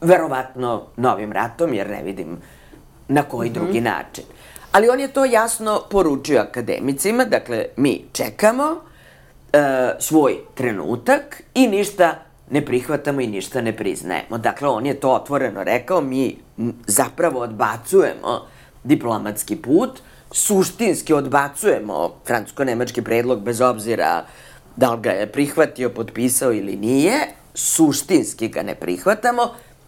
Verovatno 0.00 0.86
novim 0.96 1.32
ratom, 1.32 1.74
jer 1.74 1.90
ne 1.90 2.02
vidim 2.02 2.38
na 3.08 3.22
koji 3.22 3.50
mm 3.50 3.52
-hmm. 3.52 3.54
drugi 3.54 3.80
način. 3.80 4.24
Ali 4.72 4.88
on 4.88 5.00
je 5.00 5.08
to 5.08 5.24
jasno 5.24 5.82
poručio 5.90 6.40
akademicima, 6.40 7.24
dakle, 7.24 7.66
mi 7.76 8.04
čekamo, 8.12 8.80
e, 9.54 9.94
svoj 9.98 10.38
trenutak 10.54 11.42
i 11.54 11.66
ništa 11.66 12.14
ne 12.50 12.64
prihvatamo 12.64 13.20
i 13.20 13.26
ništa 13.26 13.60
ne 13.60 13.76
priznajemo. 13.76 14.38
Dakle, 14.38 14.68
on 14.68 14.86
je 14.86 15.00
to 15.00 15.10
otvoreno 15.10 15.64
rekao, 15.64 16.00
mi 16.00 16.36
zapravo 16.86 17.40
odbacujemo 17.40 18.46
diplomatski 18.84 19.56
put, 19.56 19.90
suštinski 20.32 21.14
odbacujemo 21.14 22.14
francusko-nemački 22.26 23.02
predlog 23.02 23.42
bez 23.42 23.60
obzira 23.60 24.24
da 24.76 24.90
li 24.90 25.00
ga 25.00 25.10
je 25.10 25.32
prihvatio, 25.32 25.90
potpisao 25.90 26.52
ili 26.52 26.76
nije, 26.76 27.14
suštinski 27.54 28.48
ga 28.48 28.62
ne 28.62 28.74
prihvatamo 28.74 29.42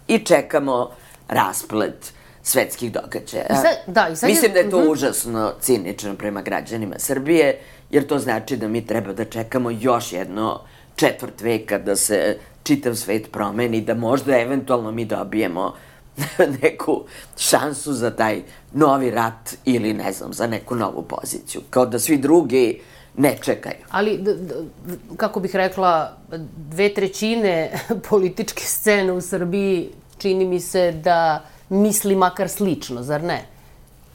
i 0.09 0.19
čekamo 0.19 0.91
rasplet 1.29 2.13
svetskih 2.43 2.93
događaja. 2.93 3.47
I 3.51 3.55
sad, 3.55 3.95
da, 3.95 4.09
i 4.09 4.17
sad 4.17 4.31
Mislim 4.31 4.53
da 4.53 4.59
je 4.59 4.71
to 4.71 4.77
uh 4.77 4.83
mhm. 4.83 4.89
-huh. 4.89 4.93
užasno 4.93 5.53
cinično 5.61 6.15
prema 6.15 6.43
građanima 6.43 6.95
Srbije, 6.99 7.61
jer 7.91 8.07
to 8.07 8.19
znači 8.19 8.57
da 8.57 8.69
mi 8.69 8.87
treba 8.87 9.13
da 9.13 9.25
čekamo 9.25 9.71
još 9.71 10.13
jedno 10.13 10.61
četvrt 10.97 11.41
veka 11.41 11.79
da 11.79 11.97
se 11.97 12.39
čitav 12.63 12.95
svet 12.95 13.33
promeni, 13.33 13.81
da 13.81 13.95
možda 13.95 14.39
eventualno 14.39 14.91
mi 14.91 15.05
dobijemo 15.05 15.75
neku 16.63 17.05
šansu 17.37 17.93
za 17.93 18.11
taj 18.11 18.43
novi 18.73 19.11
rat 19.11 19.55
ili 19.65 19.93
ne 19.93 20.13
znam, 20.13 20.33
za 20.33 20.47
neku 20.47 20.75
novu 20.75 21.03
poziciju. 21.03 21.61
Kao 21.71 21.87
da 21.87 21.99
svi 21.99 22.19
drugi 22.19 22.81
ne 23.17 23.37
čekaju. 23.43 23.85
Ali, 23.91 24.25
kako 25.17 25.41
bih 25.41 25.55
rekla, 25.55 26.17
dve 26.57 26.95
trećine 26.95 27.71
političke 28.09 28.63
scene 28.63 29.13
u 29.13 29.21
Srbiji 29.21 29.91
čini 30.19 30.45
mi 30.45 30.61
se 30.61 30.93
da 30.93 31.45
misli 31.69 32.17
makar 32.17 32.49
slično, 32.49 33.03
zar 33.03 33.23
ne? 33.23 33.47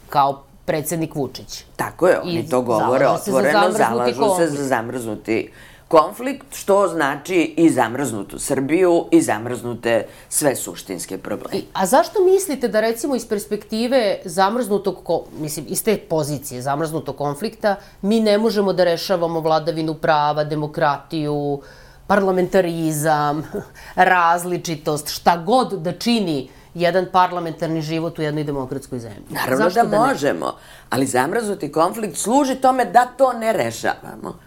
Kao 0.09 0.43
predsednik 0.71 1.15
Vučić. 1.15 1.63
Tako 1.75 2.07
je, 2.07 2.19
oni 2.19 2.39
I 2.39 2.49
to 2.49 2.61
govore 2.61 3.05
se 3.23 3.31
za 3.31 3.37
otvoreno, 3.37 3.71
zamrznuti 3.71 3.77
zalažu 3.77 4.13
se 4.13 4.19
konflikt. 4.19 4.57
za 4.57 4.67
zamrznuti 4.67 5.51
konflikt, 5.87 6.55
što 6.55 6.87
znači 6.87 7.53
i 7.57 7.69
zamrznutu 7.69 8.39
Srbiju 8.39 9.05
i 9.11 9.21
zamrznute 9.21 10.05
sve 10.29 10.55
suštinske 10.55 11.17
probleme. 11.17 11.57
I, 11.57 11.63
a 11.73 11.85
zašto 11.85 12.23
mislite 12.23 12.67
da 12.67 12.79
recimo 12.79 13.15
iz 13.15 13.27
perspektive 13.27 14.19
zamrznutog, 14.25 15.27
mislim, 15.39 15.65
iz 15.69 15.83
te 15.83 15.97
pozicije 15.97 16.61
zamrznutog 16.61 17.17
konflikta, 17.17 17.75
mi 18.01 18.19
ne 18.19 18.37
možemo 18.37 18.73
da 18.73 18.83
rešavamo 18.83 19.39
vladavinu 19.39 19.93
prava, 19.93 20.43
demokratiju, 20.43 21.61
parlamentarizam, 22.07 23.43
različitost, 24.13 25.09
šta 25.09 25.37
god 25.45 25.73
da 25.83 25.91
čini 25.91 26.49
jedan 26.73 27.05
parlamentarni 27.11 27.81
život 27.81 28.19
u 28.19 28.21
jednoj 28.21 28.43
demokratskoj 28.43 28.99
zemlji. 28.99 29.23
Naravno 29.29 29.69
Zašto 29.69 29.83
da, 29.83 29.99
ne? 29.99 30.07
možemo, 30.07 30.55
ali 30.89 31.05
zamrznuti 31.05 31.71
konflikt 31.71 32.17
služi 32.17 32.55
tome 32.55 32.85
da 32.85 33.05
to 33.05 33.33
ne 33.33 33.53
rešavamo. 33.53 34.39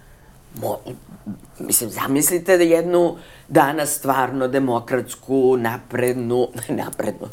Mo, 0.60 0.78
mislim, 1.58 1.90
zamislite 1.90 2.56
da 2.56 2.64
jednu 2.64 3.16
danas 3.48 3.94
stvarno 3.94 4.48
demokratsku, 4.48 5.56
naprednu, 5.56 6.48
naprednu, 6.82 7.28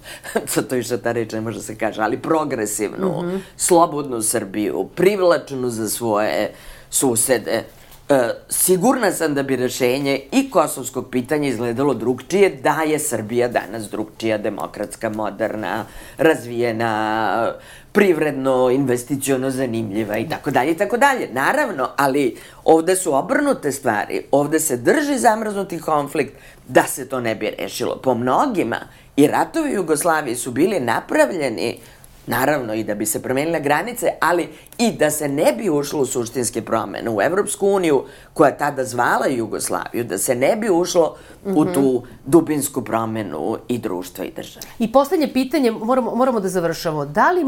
sad 0.45 0.67
to 0.69 0.75
više 0.75 0.97
ta 0.97 1.12
reč 1.12 1.34
ne 1.34 1.41
može 1.41 1.62
se 1.62 1.75
kaže, 1.75 2.01
ali 2.01 2.17
progresivnu, 2.17 3.08
mm 3.08 3.25
-hmm. 3.25 3.39
slobodnu 3.58 4.21
Srbiju, 4.21 4.89
privlačnu 4.95 5.69
za 5.69 5.89
svoje 5.89 6.54
susede, 6.89 7.63
E, 8.12 8.34
sigurna 8.50 9.12
sam 9.12 9.34
da 9.34 9.43
bi 9.43 9.56
rešenje 9.56 10.21
i 10.32 10.50
kosovskog 10.50 11.10
pitanja 11.12 11.47
izgledalo 11.47 11.93
drugčije 11.93 12.50
da 12.63 12.82
je 12.88 13.00
Srbija 13.00 13.47
danas 13.47 13.89
drugčija, 13.89 14.38
demokratska, 14.38 15.10
moderna, 15.10 15.86
razvijena, 16.17 17.54
privredno, 17.91 18.69
investiciono 18.69 19.50
zanimljiva 19.50 20.17
i 20.17 20.30
tako 20.30 20.52
dalje 20.52 20.71
i 20.71 20.78
tako 20.78 20.97
dalje. 20.97 21.30
Naravno, 21.34 21.89
ali 21.97 22.38
ovde 22.63 22.95
su 22.95 23.15
obrnute 23.15 23.71
stvari. 23.71 24.21
Ovde 24.32 24.60
se 24.60 24.78
drži 24.78 25.17
zamrznuti 25.17 25.80
konflikt 25.80 26.34
da 26.67 26.84
se 26.84 27.10
to 27.10 27.19
ne 27.19 27.36
bi 27.36 27.54
rešilo. 27.60 28.00
Po 28.04 28.13
mnogima 28.13 28.80
i 29.15 29.28
ratovi 29.28 29.69
u 29.69 29.76
Jugoslaviji 29.76 30.36
su 30.36 30.52
bili 30.52 30.80
napravljeni 30.80 31.80
Naravno 32.27 32.73
i 32.73 32.84
da 32.84 32.95
bi 32.95 33.05
se 33.05 33.21
promenile 33.21 33.60
granice, 33.60 34.13
ali 34.19 34.49
i 34.77 34.91
da 34.91 35.12
se 35.12 35.27
ne 35.27 35.53
bi 35.53 35.69
ušlo 35.69 36.01
u 36.01 36.05
suštinske 36.05 36.62
promene 36.62 37.10
u 37.10 37.21
Evropsku 37.21 37.67
uniju, 37.67 38.03
koja 38.34 38.57
tada 38.57 38.86
zvala 38.86 39.27
Jugoslaviju, 39.27 40.03
da 40.03 40.17
se 40.17 40.36
ne 40.36 40.55
bi 40.55 40.69
ušlo 40.69 41.17
mm 41.45 41.49
-hmm. 41.49 41.57
u 41.57 41.73
tu 41.73 42.03
dubinsku 42.25 42.81
promenu 42.81 43.57
i 43.67 43.77
društva 43.77 44.25
i 44.25 44.31
države. 44.31 44.65
I 44.79 44.91
poslednje 44.91 45.34
pitanje, 45.34 45.71
moramo, 45.71 46.15
moramo 46.15 46.39
da 46.39 46.49
završamo. 46.49 47.05
Da 47.05 47.31
li, 47.31 47.45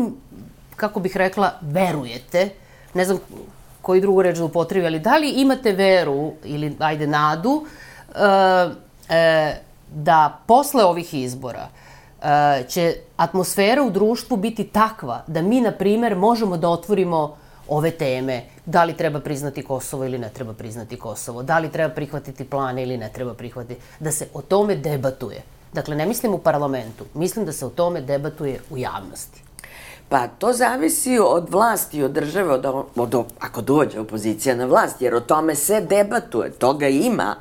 kako 0.76 1.00
bih 1.00 1.18
rekla, 1.18 1.52
verujete, 1.62 2.50
ne 2.94 3.06
znam 3.06 3.20
koju 3.82 4.02
drugu 4.02 4.22
reč 4.22 4.38
da 4.38 4.46
upotrebi, 4.46 4.86
ali 4.86 5.00
da 5.00 5.18
li 5.18 5.30
imate 5.30 5.72
veru 5.72 6.34
ili, 6.44 6.76
ajde, 6.80 7.08
nadu, 7.08 7.66
e, 8.16 9.16
e, 9.16 9.56
da 9.96 10.40
posle 10.48 10.84
ovih 10.84 11.14
izbora 11.14 11.68
e, 11.76 11.83
će 12.68 12.96
atmosfera 13.18 13.84
u 13.84 13.90
društvu 13.90 14.38
biti 14.38 14.64
takva 14.64 15.24
da 15.28 15.42
mi, 15.42 15.62
na 15.62 15.72
primer, 15.72 16.16
možemo 16.16 16.58
da 16.58 16.70
otvorimo 16.70 17.38
ove 17.68 17.92
teme, 17.92 18.44
da 18.66 18.84
li 18.84 18.94
treba 18.94 19.20
priznati 19.20 19.64
Kosovo 19.64 20.06
ili 20.06 20.18
ne 20.18 20.30
treba 20.30 20.54
priznati 20.54 20.98
Kosovo, 20.98 21.44
da 21.44 21.60
li 21.60 21.72
treba 21.72 21.94
prihvatiti 21.94 22.46
plane 22.46 22.84
ili 22.84 22.98
ne 22.98 23.10
treba 23.14 23.34
prihvatiti, 23.34 23.82
da 24.00 24.12
se 24.12 24.28
o 24.34 24.42
tome 24.42 24.76
debatuje. 24.76 25.42
Dakle, 25.74 25.96
ne 25.96 26.06
mislim 26.06 26.34
u 26.34 26.38
parlamentu, 26.38 27.06
mislim 27.14 27.46
da 27.46 27.52
se 27.52 27.66
o 27.66 27.70
tome 27.70 28.02
debatuje 28.02 28.60
u 28.70 28.78
javnosti. 28.78 29.44
Pa 30.10 30.28
to 30.28 30.54
zavisi 30.54 31.20
od 31.20 31.50
vlasti, 31.50 32.04
od 32.04 32.12
države, 32.12 32.54
od, 32.54 32.66
od, 32.96 33.26
ako 33.40 33.62
dođe 33.62 34.00
opozicija 34.00 34.56
na 34.56 34.66
vlast, 34.66 35.02
jer 35.02 35.16
o 35.16 35.20
tome 35.20 35.56
se 35.56 35.82
debatuje, 35.82 36.52
toga 36.52 36.88
ima 36.88 37.36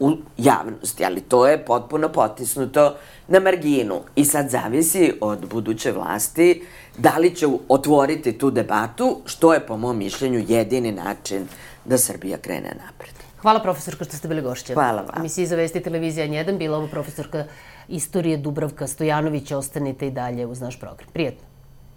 u 0.00 0.16
javnosti, 0.36 1.04
ali 1.04 1.20
to 1.20 1.46
je 1.46 1.64
potpuno 1.64 2.08
potisnuto 2.08 2.94
na 3.28 3.40
marginu. 3.40 4.00
I 4.16 4.24
sad 4.24 4.50
zavisi 4.50 5.12
od 5.20 5.48
buduće 5.48 5.92
vlasti 5.92 6.62
da 6.98 7.18
li 7.18 7.34
će 7.34 7.46
otvoriti 7.68 8.38
tu 8.38 8.50
debatu, 8.50 9.20
što 9.24 9.54
je 9.54 9.66
po 9.66 9.76
mom 9.76 9.98
mišljenju 9.98 10.44
jedini 10.48 10.92
način 10.92 11.48
da 11.84 11.98
Srbija 11.98 12.38
krene 12.38 12.76
napred. 12.86 13.14
Hvala 13.42 13.60
profesorka 13.60 14.04
što 14.04 14.16
ste 14.16 14.28
bili 14.28 14.42
gošće. 14.42 14.74
Hvala 14.74 15.02
vam. 15.02 15.18
Emisiji 15.18 15.46
za 15.46 15.56
vesti 15.56 15.80
televizija 15.80 16.26
N1 16.26 16.58
bila 16.58 16.78
ovo 16.78 16.86
profesorka 16.86 17.44
istorije 17.88 18.36
Dubravka 18.36 18.86
Stojanović. 18.86 19.52
Ostanite 19.52 20.06
i 20.06 20.10
dalje 20.10 20.46
uz 20.46 20.60
naš 20.60 20.80
program. 20.80 21.08
Prijetno. 21.12 21.57